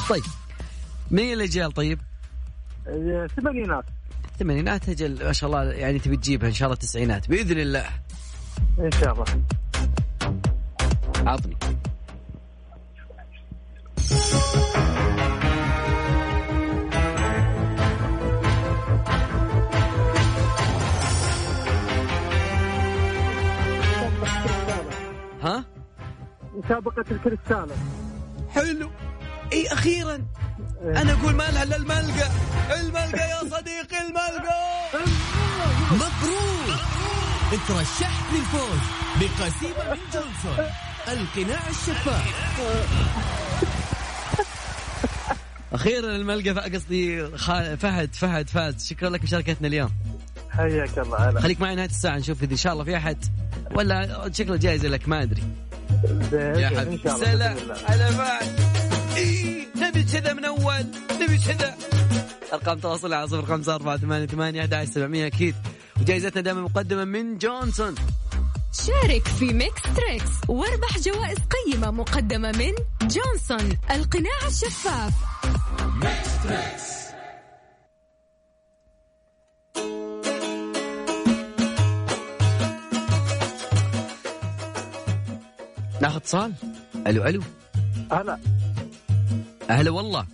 طيب 0.10 0.24
مين 1.12 1.34
الاجيال 1.34 1.72
طيب؟ 1.72 2.00
آه، 2.88 3.28
ثمانينات. 3.28 3.86
الثمانينات 4.34 4.90
أجل 4.90 5.26
ما 5.26 5.32
شاء 5.32 5.50
الله 5.50 5.64
يعني 5.64 6.00
تبي 6.00 6.18
تجيبها 6.18 6.50
إن 6.50 6.54
شاء 6.54 6.66
الله 6.66 6.74
التسعينات 6.74 7.30
بإذن 7.30 7.60
الله. 7.60 7.86
إن 8.80 8.92
شاء 8.92 9.14
الله. 9.14 9.26
عطني. 11.32 11.58
مسابقة 26.54 27.06
الكريستالة 27.12 27.76
حلو. 28.56 28.90
إي 29.54 29.68
أخيرا. 29.68 30.26
أنا 30.84 31.14
أقول 31.14 31.36
ما 31.36 31.44
لها 31.44 31.64
إلا 31.64 31.76
الملقى. 31.76 32.30
الملقى 32.80 33.30
يا 33.30 33.40
صديقي 33.40 34.08
الملقى. 34.08 34.84
مبروك. 36.02 36.80
ترشحت 37.68 38.34
للفوز 38.34 38.80
بقسيمة 39.16 39.94
من 39.94 40.00
جونسون 40.14 40.66
القناع 41.08 41.70
الشفاف. 41.70 42.94
أخيرا 45.74 46.16
الملقى 46.16 46.70
قصدي 46.70 47.28
فهد 47.78 48.14
فهد 48.14 48.50
فاز 48.50 48.88
شكرا 48.88 49.10
لك 49.10 49.24
مشاركتنا 49.24 49.68
اليوم. 49.68 49.90
حياك 50.50 51.00
الله 51.00 51.42
خليك 51.42 51.62
معي 51.62 51.76
نهاية 51.76 51.90
الساعة 51.90 52.18
نشوف 52.18 52.44
إذا 52.44 52.52
إن 52.52 52.58
شاء 52.58 52.74
الله 52.74 52.84
في 52.84 52.98
أحد. 52.98 53.26
ولا 53.76 54.30
شكله 54.32 54.56
جايزه 54.56 54.88
لك 54.88 55.10
ما 55.10 55.24
أدري. 55.24 55.44
يا 56.34 56.70
حبيبي. 56.80 57.10
سلام. 57.10 57.58
على 57.86 58.10
بعد. 58.18 58.48
إيه، 59.18 59.68
نبي 59.76 60.04
كذا 60.04 60.34
من 60.34 60.46
أول. 60.46 60.86
نبي 61.22 61.38
كذا. 61.38 61.76
أرقام 62.54 62.80
تواصل 62.80 63.14
على 63.14 63.28
صفر 63.28 63.46
خمسة 63.46 63.76
أربعة 63.76 63.98
ثمانية 63.98 64.26
ثمانية 64.26 64.86
سبعمية. 64.86 65.28
أكيد. 65.28 65.56
وجائزتنا 66.02 66.42
دائما 66.42 66.62
مقدمة 66.62 67.04
من 67.04 67.38
جونسون. 67.38 67.96
شارك 68.86 69.28
في 69.28 69.46
Mix 69.46 69.82
Trix. 69.82 70.32
واربح 70.48 71.00
جوائز 71.00 71.38
قيمة 71.38 71.92
مقدمة 71.92 72.52
من 72.52 72.74
جونسون. 73.02 73.78
القناع 73.92 74.48
الشفاف. 74.48 75.14
ناخذ 76.04 77.03
اتصال؟ 86.24 86.54
ألو 87.08 87.26
ألو. 87.26 87.42
هلا. 88.12 88.40
هلا 89.70 89.92
والله. 89.92 90.26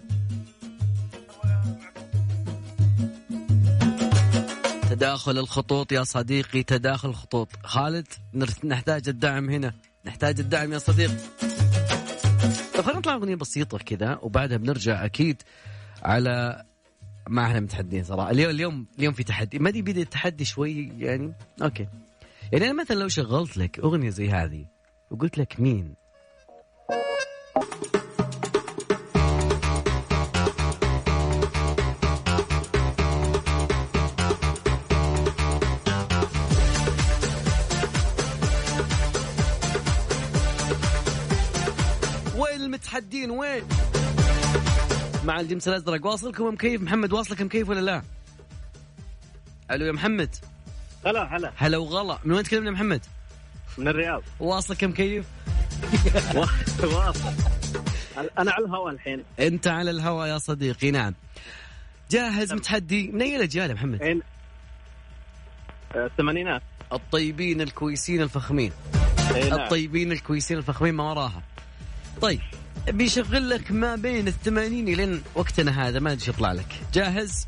تداخل 4.90 5.38
الخطوط 5.38 5.92
يا 5.92 6.04
صديقي 6.04 6.64
تداخل 6.64 7.10
الخطوط. 7.10 7.50
خالد 7.64 8.08
نر- 8.34 8.66
نحتاج 8.66 9.10
الدعم 9.10 9.50
هنا. 9.50 9.74
نحتاج 10.06 10.40
الدعم 10.40 10.74
يا 10.74 10.78
صديقي 10.78 11.14
طيب 12.74 12.82
خلينا 12.86 13.00
نطلع 13.00 13.14
أغنية 13.14 13.36
بسيطة 13.36 13.78
كذا 13.78 14.20
وبعدها 14.22 14.58
بنرجع 14.58 15.06
أكيد 15.06 15.42
على 16.04 16.64
ما 17.30 17.46
إحنا 17.46 17.60
متحدين 17.60 18.04
صراحة. 18.04 18.32
اليوم 18.32 18.50
اليوم 18.52 18.86
اليوم 19.00 19.14
في 19.14 19.24
تحدي. 19.24 19.60
ما 19.60 19.70
دي 19.70 19.82
بدا 19.82 20.02
التحدي 20.02 20.46
شوي 20.46 20.92
يعني؟ 20.98 21.34
أوكي. 21.62 21.88
يعني 22.52 22.66
أنا 22.70 22.82
مثلا 22.84 22.96
لو 22.96 23.08
شغلت 23.08 23.58
لك 23.58 23.80
أغنية 23.80 24.10
زي 24.10 24.30
هذه 24.30 24.66
وقلت 25.12 25.38
لك 25.38 25.60
مين. 25.60 25.96
وين 42.38 42.62
المتحدين؟ 42.62 43.32
وين؟ 43.32 43.64
مع 45.26 45.40
الجمس 45.40 45.68
الأزرق. 45.68 46.06
واصلكم 46.06 46.54
مكيف 46.54 46.82
محمد 46.82 47.14
واصلك 47.14 47.42
مكيف 47.42 47.70
ولا 47.70 47.80
لا؟ 47.80 48.02
ألو 49.72 49.86
يا 49.86 49.92
محمد. 49.92 50.36
هلا 51.06 51.38
هلا. 51.38 51.54
هلا 51.58 51.78
وغلا. 51.78 52.20
من 52.24 52.36
وين 52.36 52.44
تكلمنا 52.44 52.72
محمد؟ 52.72 53.06
من 53.80 53.88
الرياض. 53.88 54.24
واصلك 54.40 54.84
مكيف 54.84 55.26
واصل. 56.84 57.34
أنا 58.18 58.52
على 58.52 58.66
الهواء 58.66 58.94
الحين. 58.94 59.24
أنت 59.40 59.68
على 59.68 59.92
الهواء 59.92 60.28
يا 60.28 60.38
صديقي 60.38 60.92
نعم. 60.92 61.16
جاهز 62.12 62.54
متحدي؟ 62.54 63.08
من 63.12 63.22
أي 63.22 63.36
الأجيال 63.36 63.70
يا 63.70 63.76
محمد؟ 63.76 64.02
إن... 64.02 64.22
آه، 65.96 66.06
الثمانينات 66.06 66.62
الطيبين 66.94 67.62
الكويسين 67.62 68.22
الفخمين. 68.22 68.72
نعم. 69.34 69.54
الطيبين 69.60 70.12
الكويسين 70.12 70.58
الفخمين 70.58 70.94
ما 70.94 71.04
وراها. 71.10 71.44
طيب 72.22 72.40
بيشغل 72.88 73.50
لك 73.50 73.72
ما 73.72 73.96
بين 73.96 74.28
الثمانين 74.28 74.86
لين 74.86 75.24
وقتنا 75.36 75.88
هذا 75.88 76.00
ما 76.00 76.12
ادري 76.12 76.30
يطلع 76.30 76.52
لك. 76.52 76.76
جاهز؟ 76.94 77.48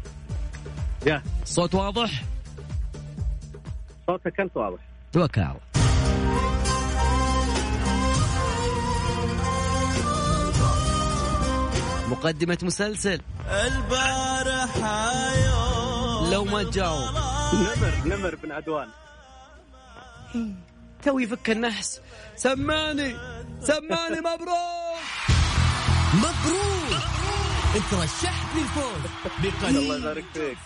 جاهز. 1.05 1.21
صوت 1.45 1.75
واضح؟ 1.75 2.23
صوتك 4.07 4.39
انت 4.39 4.57
واضح. 4.57 4.79
توكل 5.13 5.41
على 5.41 5.49
الله. 5.49 5.70
مقدمة 12.11 12.57
مسلسل. 12.63 13.21
البارحة 13.49 15.11
يوم 15.35 16.31
لو 16.31 16.45
ما 16.45 16.63
تجاوب 16.63 17.09
نمر 17.53 17.93
نمر 18.05 18.35
بن 18.35 18.51
عدوان. 18.51 18.87
توي 21.03 21.27
فك 21.27 21.49
النحس. 21.49 22.01
سماني 22.35 23.15
سماني 23.61 24.19
مبروك. 24.19 25.01
مبروك. 26.13 27.01
ترشحت 27.91 28.55
للفوز 28.55 29.01
بقسيمة 29.43 29.79
الله 29.79 29.97
يبارك 29.97 30.25
فيك. 30.33 30.57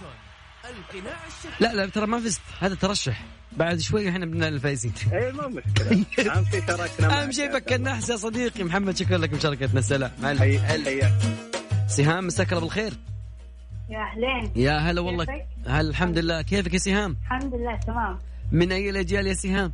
لا 1.59 1.73
لا 1.73 1.85
ترى 1.85 2.07
ما 2.07 2.19
فزت. 2.19 2.41
هذا 2.59 2.75
ترشح. 2.75 3.21
بعد 3.57 3.79
شوي 3.79 4.09
إحنا 4.09 4.25
بننال 4.25 4.53
الفايزين. 4.53 4.93
اي 5.13 5.31
ما 5.31 5.47
مشكلة. 5.47 6.05
أهم 6.35 6.45
شيء 6.51 6.61
شاركنا 6.67 7.23
أهم 7.23 7.31
شيء 7.31 7.45
يا 7.45 7.59
فك 7.59 7.73
النحس 7.73 8.09
يا 8.09 8.15
صديقي 8.15 8.63
محمد 8.63 8.97
شكرا 8.97 9.17
لك 9.17 9.33
مشاركتنا 9.33 9.79
السلام 9.79 10.11
هلا 10.23 11.11
سهام 11.87 12.27
مساك 12.27 12.49
الله 12.53 12.61
بالخير. 12.61 12.93
يا 13.89 13.97
أهلين. 13.99 14.51
يا 14.55 14.77
هلا 14.77 15.01
والله. 15.01 15.25
كيفك؟ 15.25 15.45
هلا 15.67 15.89
الحمد 15.89 16.17
لله. 16.17 16.41
كيفك 16.41 16.73
يا 16.73 16.77
سهام؟ 16.79 17.17
الحمد 17.21 17.53
لله 17.55 17.79
تمام. 17.87 18.19
من 18.51 18.71
أي 18.71 18.89
الأجيال 18.89 19.27
يا 19.27 19.33
سهام؟ 19.33 19.71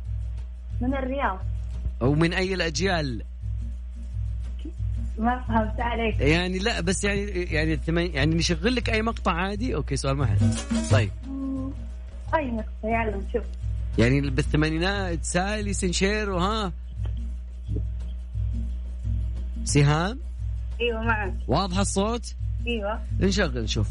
من 0.80 0.94
الرياض. 0.94 1.38
أو 2.02 2.14
من 2.14 2.32
أي 2.32 2.54
الأجيال؟ 2.54 3.22
ما 5.18 5.44
فهمت 5.48 5.80
عليك. 5.80 6.20
يعني 6.20 6.58
لا 6.58 6.80
بس 6.80 7.04
يعني 7.04 7.22
يعني 7.42 7.72
الثمان- 7.74 8.10
يعني 8.14 8.34
نشغل 8.34 8.74
لك 8.76 8.90
أي 8.90 9.02
مقطع 9.02 9.32
عادي؟ 9.32 9.74
أوكي 9.74 9.96
سؤال 9.96 10.20
واحد 10.20 10.38
طيب. 10.90 11.10
مم، 11.26 11.70
أي 12.34 12.50
نقطة 12.50 12.66
يلا 12.84 13.16
نشوف 13.28 13.42
يعني 13.98 14.30
بالثمانينات 14.30 15.24
سالي 15.24 15.72
سنشير 15.72 16.30
وها؟ 16.30 16.72
سهام؟ 19.64 20.18
أيوة 20.80 21.02
معك. 21.02 21.34
واضح 21.48 21.78
الصوت؟ 21.78 22.34
أيوة. 22.66 23.00
نشغل 23.20 23.62
نشوف 23.62 23.88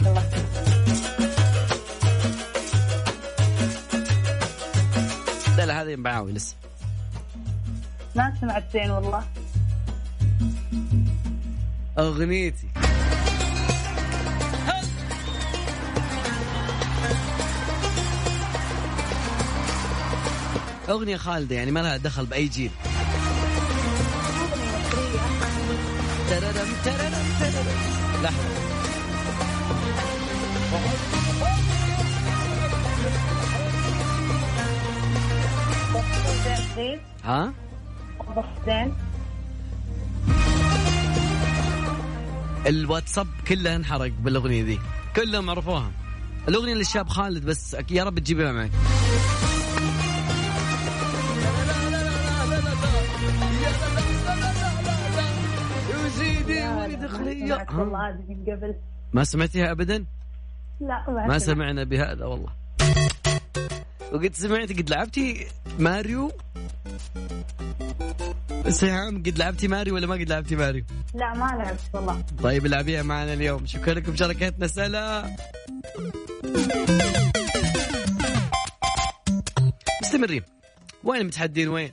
يلا. 0.00 0.22
لا 5.56 5.66
لا 5.66 5.82
هذا 5.82 5.90
ينبعاوي 5.90 6.32
لسه. 6.32 6.56
ما 8.16 8.34
سمعت 8.40 8.72
زين 8.72 8.90
والله. 8.90 9.24
أغنيتي. 11.98 12.68
أغنية 20.90 21.16
خالدة 21.16 21.56
يعني 21.56 21.70
ما 21.70 21.80
لها 21.80 21.96
دخل 21.96 22.26
بأي 22.26 22.48
جيل. 22.48 22.70
لحظة. 28.22 28.60
ها؟ 37.24 37.52
الواتساب 42.66 43.26
كله 43.48 43.76
انحرق 43.76 44.12
بالأغنية 44.20 44.64
ذي 44.64 44.78
كلهم 45.16 45.50
عرفوها. 45.50 45.90
الأغنية 46.48 46.74
للشاب 46.74 47.08
خالد 47.08 47.44
بس 47.44 47.76
يا 47.90 48.04
رب 48.04 48.18
تجيبها 48.18 48.52
معك. 48.52 48.70
والله 57.12 58.24
من 58.28 58.44
قبل. 58.46 58.74
ما 59.12 59.24
سمعتيها 59.24 59.70
ابدا؟ 59.70 60.04
لا 60.80 61.04
ما 61.28 61.38
سمعنا 61.38 61.84
بهذا 61.84 62.24
والله. 62.24 62.52
وقد 64.12 64.34
سمعت 64.34 64.72
قد 64.72 64.90
لعبتي 64.90 65.46
ماريو؟ 65.78 66.32
سهام 68.68 69.18
قد 69.18 69.38
لعبتي 69.38 69.68
ماريو 69.68 69.94
ولا 69.94 70.06
ما 70.06 70.14
قد 70.14 70.28
لعبتي 70.28 70.56
ماريو؟ 70.56 70.84
لا 71.14 71.34
ما 71.34 71.46
لعبت 71.46 71.80
والله. 71.92 72.24
طيب 72.42 72.66
العبيها 72.66 73.02
معنا 73.02 73.32
اليوم. 73.32 73.66
شكرا 73.66 73.94
لكم 73.94 74.16
شاركتنا. 74.16 74.66
سلام. 74.66 75.36
مستمرين. 80.02 80.42
وين 81.04 81.20
المتحدين 81.20 81.68
وين؟ 81.68 81.92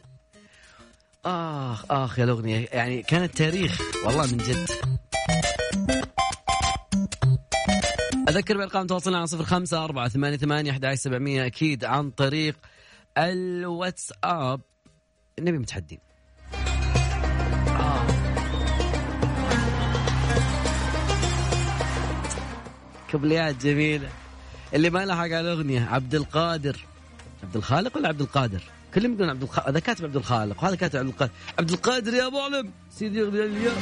آخ 1.25 1.91
آخ 1.91 2.19
يا 2.19 2.23
الأغنية. 2.23 2.67
يعني 2.71 3.01
كانت 3.01 3.37
تاريخ. 3.37 3.81
والله 4.05 4.23
من 4.23 4.37
جد. 4.37 4.69
أذكر 8.27 8.57
بأرقام 8.57 8.87
تواصلنا 8.87 9.17
على 9.17 9.27
صفر 9.27 9.43
خمسة 9.43 9.83
أربعة 9.83 10.07
ثمانية 10.07 10.37
ثمانية 10.37 10.71
أحد 10.71 10.93
سبعمية 10.93 11.45
أكيد 11.45 11.85
عن 11.85 12.11
طريق 12.11 12.55
الواتساب. 13.17 14.61
نبي 15.39 15.57
متحدين 15.57 15.99
آه. 17.69 18.07
كوبليات 23.11 23.55
جميلة. 23.55 24.09
اللي 24.73 24.89
ما 24.89 25.05
لحق 25.05 25.19
على 25.19 25.41
الأغنية 25.41 25.85
عبد 25.85 26.15
القادر. 26.15 26.85
عبد 27.43 27.55
الخالق 27.55 27.97
ولا 27.97 28.07
عبد 28.07 28.21
القادر؟ 28.21 28.63
كلهم 28.93 29.11
يقولون 29.11 29.29
عبد 29.29 29.43
الخالق 29.43 29.69
هذا 29.69 29.79
كاتب 29.79 30.05
عبد 30.05 30.15
الخالق 30.15 30.63
وهذا 30.63 30.75
كاتب 30.75 30.99
عبد 30.99 31.09
القادر. 31.09 31.31
عبد 31.59 31.71
القادر 31.71 32.13
يا 32.13 32.27
أبو 32.27 32.39
علم. 32.39 32.71
سيدي 32.89 33.23
اليوم. 33.23 33.75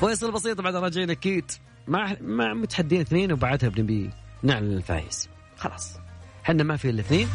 فيصل 0.00 0.32
بسيط 0.32 0.60
بعد 0.60 0.74
راجعين 0.74 1.10
أكيد. 1.10 1.50
مع 1.88 2.16
مع 2.20 2.54
متحدين 2.54 3.00
اثنين 3.00 3.32
وبعدها 3.32 3.68
بنبي 3.68 4.10
نعلن 4.42 4.72
الفايز. 4.72 5.28
خلاص. 5.56 5.96
إحنا 6.44 6.62
ما 6.62 6.76
في 6.76 6.90
إلا 6.90 7.00
اثنين. 7.00 7.28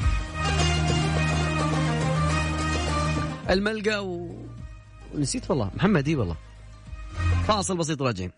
الملقى. 3.49 4.05
ونسيت 5.15 5.49
والله. 5.49 5.71
محمد 5.75 6.07
إي 6.07 6.15
والله. 6.15 6.35
فاصل 7.47 7.77
بسيط 7.77 8.01
راجعين 8.01 8.31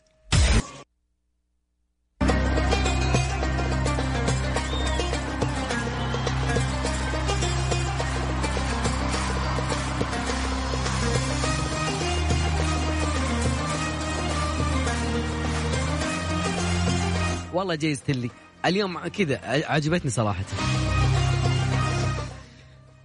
والله 17.68 17.80
جايزت 17.80 18.12
لي 18.12 18.30
اليوم 18.66 19.08
كذا 19.08 19.40
عجبتني 19.46 20.12
صراحة. 20.12 20.44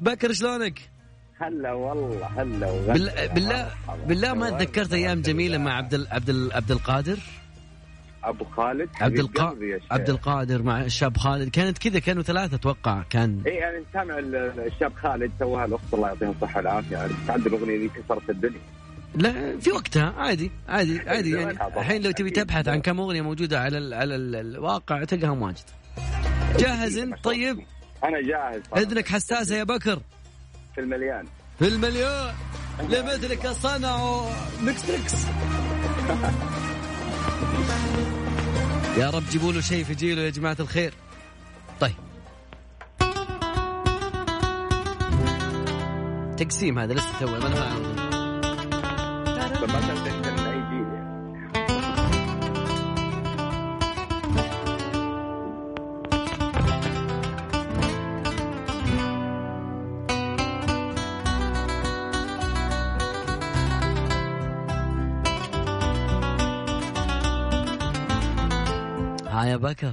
بكر 0.01 0.33
شلونك؟ 0.33 0.79
هلا 1.41 1.73
والله 1.73 2.27
هلا. 2.27 2.93
بالله 2.93 3.27
بالله, 3.27 3.69
بالله 4.07 4.35
ما 4.35 4.51
تذكرت 4.51 4.93
أيام 4.93 5.23
جميلة 5.23 5.59
مع 5.59 5.73
عبد 5.77 5.95
ال- 5.95 6.07
عبد 6.11 6.29
ال- 6.31 6.53
عبد 6.53 6.71
القادر؟ 6.71 7.19
أبو 8.25 8.45
خالد 8.45 8.81
عبد 8.81 8.95
حبيب 8.95 9.21
القا... 9.21 9.45
قلبي 9.51 9.71
يا 9.71 9.79
شيخ. 9.79 9.93
عبد 9.93 10.11
القادر 10.11 10.63
مع 10.63 10.81
الشاب 10.81 11.17
خالد. 11.17 11.49
كانت 11.51 11.79
كذا 11.79 11.99
كانوا 11.99 12.23
ثلاثة 12.23 12.57
أتوقع 12.57 13.03
كان. 13.11 13.43
إي 13.47 13.53
يعني 13.55 13.85
سامع 13.93 14.19
ال- 14.19 14.35
الشاب 14.67 14.93
خالد 14.95 15.33
سواها 15.39 15.65
الأخت 15.65 15.95
الله 15.95 16.09
يعطيها 16.09 16.31
الصحة 16.31 16.57
والعافية. 16.57 16.97
يعني 16.97 17.13
تعد 17.27 17.47
الأغنية 17.47 17.79
دي 17.79 17.89
كسرت 17.89 18.31
الدنيا. 18.31 18.61
لا 19.15 19.59
في 19.61 19.71
وقتها 19.73 20.15
عادي 20.17 20.51
عادي 20.69 21.01
عادي 21.11 21.31
يعني. 21.31 21.59
الحين 21.77 22.03
لو 22.03 22.11
تبي 22.11 22.31
تبحث 22.31 22.69
عن 22.69 22.81
كم 22.81 23.01
أغنية 23.01 23.23
موجودة 23.23 23.61
على 23.61 23.79
ال... 23.79 23.95
على 23.95 24.17
ال... 24.17 24.37
الواقع 24.37 25.05
تلقاهم 25.05 25.43
واجد. 25.43 25.65
جاهز 26.59 26.99
أنت؟ 26.99 27.25
طيب. 27.25 27.59
أنا 28.05 28.21
جاهز. 28.21 28.63
طبعاً. 28.71 28.83
إذنك 28.83 29.09
حساسة 29.09 29.57
يا 29.57 29.65
بكر. 29.65 30.01
في 30.75 30.81
المليان. 30.81 31.25
في 31.59 31.69
المليون. 31.69 32.33
لمثلك 32.89 33.47
صنعوا 33.47 34.31
Mix 34.63 34.87
Trix 34.87 35.15
يا 38.99 39.11
رب 39.11 39.23
جيبوا 39.31 39.53
له 39.53 39.61
شيء 39.61 39.85
في 39.85 39.95
جيله 39.95 40.23
يا 40.23 40.31
جماعة 40.31 40.57
الخير. 40.61 40.95
طيب. 41.81 41.95
تقسيم 46.37 46.79
هذا 46.79 46.95
لسه 46.95 47.19
تو 47.21 47.27
طب 47.27 47.33
ما 47.33 48.12
ها 69.29 69.45
يا 69.45 69.57
بكر. 69.57 69.93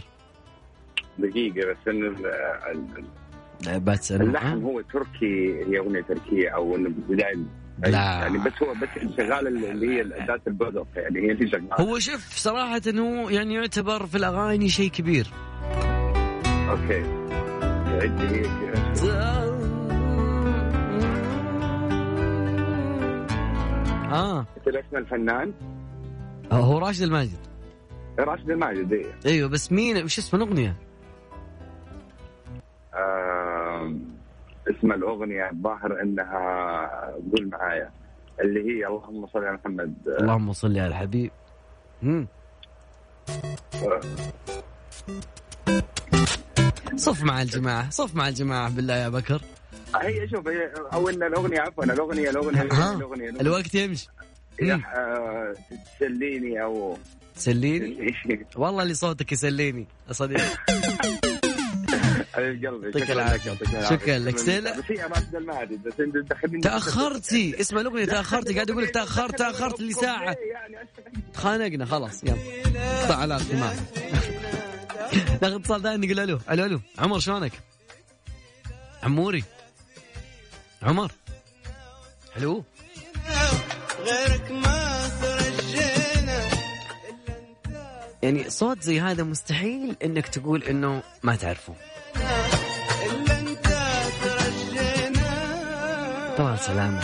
دقيقة 1.20 1.72
بس 1.72 1.88
ان 1.88 2.06
ال- 2.06 2.26
ال- 3.68 3.80
بتسأل 3.80 4.22
اللحن 4.22 4.64
هو 4.64 4.82
تركي 4.82 5.64
هي 5.66 5.80
أغنية 5.80 6.02
تركية 6.02 6.50
أو 6.50 6.76
إنه 6.76 6.90
بداية 7.10 7.36
لا. 7.84 7.90
يعني 8.00 8.38
بس 8.38 8.54
هو 8.64 8.74
بس 8.74 9.16
شغال 9.18 9.48
اللي 9.48 9.88
هي 9.96 10.02
الاداه 10.02 10.40
البودر 10.48 10.86
يعني 10.96 11.20
هي 11.20 11.32
اللي 11.32 11.50
شغالة. 11.52 11.76
هو 11.80 12.00
شوف 12.00 12.36
صراحة 12.36 12.82
إنه 12.88 13.32
يعني 13.32 13.54
يعتبر 13.54 14.06
في 14.06 14.16
الأغاني 14.18 14.70
شيء 14.70 14.90
كبير. 14.90 15.28
أوكي. 16.70 17.04
هيك 18.02 18.50
آه. 24.12 24.46
قلت 24.66 24.76
اسم 24.76 24.98
الفنان؟ 24.98 25.54
هو 26.52 26.78
راشد 26.78 27.02
الماجد. 27.02 27.40
راشد 28.20 28.50
الماجد 28.50 28.94
إيه. 28.94 29.06
أيوه 29.26 29.50
بس 29.50 29.72
مين؟ 29.72 30.04
وش 30.04 30.20
اسم 30.20 30.38
الأغنية؟ 30.38 30.76
آم، 32.96 33.39
اسم 34.70 34.92
الأغنية 34.92 35.50
الظاهر 35.52 36.02
إنها 36.02 37.14
قول 37.32 37.50
معايا 37.50 37.92
اللي 38.42 38.60
هي 38.60 38.88
اللهم 38.88 39.28
صل 39.28 39.40
على 39.46 39.58
محمد. 39.58 39.94
اللهم 40.20 40.54
صل 40.54 40.78
على 40.78 40.88
الحبيب. 40.88 41.32
صف 46.96 47.24
مع 47.24 47.42
الجماعة 47.42 47.90
صف 47.90 48.16
مع 48.16 48.28
الجماعة 48.28 48.70
بالله 48.70 48.96
يا 48.96 49.10
بكر. 49.10 49.42
هي 49.96 50.28
شوف 50.30 50.48
هي 50.48 50.72
أو 50.94 51.10
إن 51.10 51.24
الأغنية 51.24 51.60
عفوا 51.60 51.84
الأغنية 51.84 52.30
الأغنية 52.30 52.62
الاغنيه 52.62 53.32
الأغنية- 53.32 53.42
الوقت 53.42 53.76
يمشي. 53.76 54.10
آه، 54.62 55.54
تسليني 56.00 56.64
أو 56.64 56.98
سليني؟ 57.36 58.16
والله 58.56 58.84
اللي 58.84 58.94
صوتك 58.94 59.32
يسليني 59.32 59.88
يا 60.08 60.14
صديقي. 60.14 60.44
حبيب 62.40 62.66
قلبي. 62.66 62.86
يعطيك 62.88 63.12
العافية. 63.12 63.90
شكرا 63.90 64.18
لك. 64.20 64.38
سيلا. 64.38 64.78
بس 64.80 64.84
هي 64.90 65.04
راشد 65.08 65.36
الماجد 65.36 65.84
بس 65.84 66.00
انت 66.00 66.14
تدخلني 66.18 66.62
تأخرتي. 66.62 67.62
اسم 67.62 67.78
الأغنية 67.78 68.06
تأخرتي. 68.06 68.54
قاعد 68.54 68.72
أقول 68.72 68.84
لك 68.84 68.90
تأخرت 69.00 69.38
تأخرت 69.40 69.80
لي 69.82 69.94
ساعة 69.94 70.36
تخانقنا 71.34 71.86
خلاص 71.86 72.24
يلا. 72.24 72.36
قطع 73.04 73.16
علاقتي 73.16 73.56
معك 73.56 73.78
ناخذ 75.42 75.56
اتصال 75.56 75.82
ثاني 75.82 76.08
نقول 76.08 76.20
ألو. 76.20 76.40
ألو 76.52 76.66
ألو. 76.66 76.82
عمر 77.00 77.20
شلونك؟ 77.20 77.52
عموري. 79.04 79.44
عمر. 80.84 81.12
حلو 82.36 82.64
غيرك 84.00 84.52
ما 84.52 85.10
ترجينا 85.22 86.40
يعني 88.24 88.50
صوت 88.50 88.82
زي 88.82 89.02
هذا 89.02 89.24
مستحيل 89.24 89.96
إنك 90.04 90.28
تقول 90.28 90.64
إنه 90.64 91.04
ما 91.24 91.36
تعرفه 91.36 91.74
طبعا 96.38 96.56
سلامة. 96.56 97.02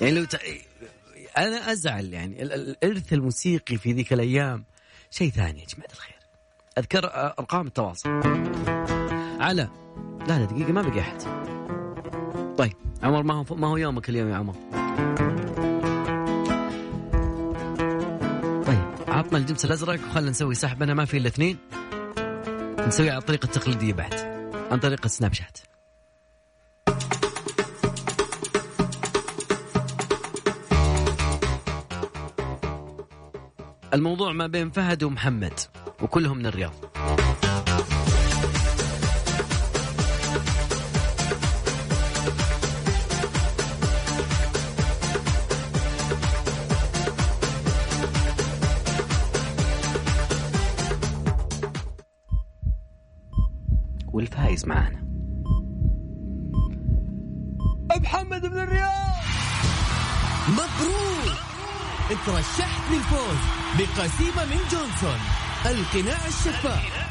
يعني 0.00 0.14
لو 0.18 0.24
ت... 0.24 0.36
أنا 1.38 1.72
أزعل 1.72 2.12
يعني 2.12 2.42
ال- 2.42 2.52
ال- 2.52 2.76
الإرث 2.84 3.12
الموسيقي 3.12 3.76
في 3.76 3.92
ذيك 3.92 4.12
الأيام. 4.12 4.64
شيء 5.10 5.30
ثاني 5.30 5.60
يا 5.60 5.66
جماعة 5.66 5.88
الخير. 5.92 6.16
أذكر 6.78 7.04
آه، 7.06 7.34
أرقام 7.38 7.66
التواصل. 7.66 8.10
على. 9.40 9.68
لا 10.28 10.38
لا 10.38 10.44
دقيقة 10.44 10.72
ما 10.72 10.82
بقي 10.82 11.00
أحد. 11.00 11.18
طيب 12.58 12.72
عمر 13.02 13.22
ما 13.22 13.34
هو 13.34 13.44
ما 13.56 13.68
هو 13.68 13.76
يومك 13.76 14.08
اليوم 14.08 14.28
يا 14.28 14.36
عمر؟ 14.36 14.54
طيب 18.66 18.84
عطنا 19.08 19.38
الجنس 19.38 19.64
الأزرق 19.64 20.00
وخلنا 20.10 20.30
نسوي 20.30 20.54
سحب 20.54 20.82
أنا 20.82 20.94
ما 20.94 21.04
في 21.04 21.16
إلا 21.16 21.28
اثنين. 21.28 21.58
نسويها 22.88 23.12
على 23.12 23.20
الطريقة 23.20 23.44
التقليدية 23.46 23.92
بعد. 23.92 24.33
عن 24.74 24.80
طريق 24.80 25.00
السناب 25.04 25.32
شات. 25.32 25.58
الموضوع 33.94 34.32
ما 34.32 34.46
بين 34.46 34.70
فهد 34.70 35.02
ومحمد 35.02 35.60
وكلهم 36.02 36.38
من 36.38 36.46
الرياض. 36.46 36.74
والفايز 54.54 54.66
معانا. 54.66 55.04
محمد 58.00 58.40
بن 58.40 58.58
الرياض. 58.58 59.24
مبروك. 60.48 61.38
ترشحت 62.26 62.92
للفوز 62.92 63.38
بقسيمة 63.78 64.44
من 64.44 64.60
جونسون 64.70 65.20
القناع 65.66 66.26
الشفاف 66.26 67.04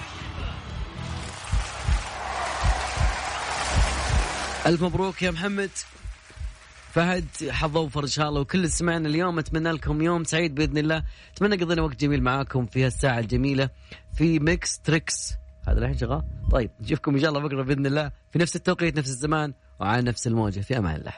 ألف 4.66 4.84
مبروك 4.84 5.22
يا 5.22 5.32
محمد. 5.32 5.70
فهد 6.94 7.26
حظ 7.50 7.78
اوفر 7.78 8.04
إن 8.04 8.08
شاء 8.08 8.30
الله 8.30 8.42
وكل 8.42 8.58
اللي 8.58 8.70
سمعنا 8.70 9.10
اليوم 9.10 9.40
أتمنى 9.40 9.72
لكم 9.72 10.02
يوم 10.02 10.24
سعيد 10.24 10.56
بإذن 10.56 10.78
الله. 10.78 11.04
أتمنى 11.34 11.56
قضينا 11.56 11.82
وقت 11.82 12.00
جميل 12.00 12.24
معاكم 12.24 12.66
في 12.66 12.86
هالساعة 12.86 13.20
الجميلة 13.20 13.70
في 14.18 14.40
ميكس 14.40 14.80
تريكس 14.80 15.34
هذا 15.68 15.80
الحين 15.80 15.98
شغال 15.98 16.24
طيب 16.52 16.72
نشوفكم 16.82 17.16
إن 17.16 17.22
شاء 17.22 17.30
الله 17.30 17.42
بكرة 17.42 17.64
بإذن 17.64 17.86
الله 17.86 18.12
في 18.32 18.40
نفس 18.40 18.56
التوقيت 18.56 18.98
نفس 18.98 19.10
الزمان 19.10 19.54
وعلى 19.80 20.02
نفس 20.02 20.28
الموجة. 20.28 20.60
في 20.60 20.78
أمان 20.78 20.96
الله. 20.96 21.14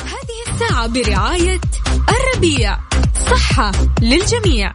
هذه 0.00 0.52
الساعة 0.52 0.86
برعاية 0.86 1.60
الربيع. 2.08 2.78
صحة 3.30 3.72
للجميع. 4.02 4.72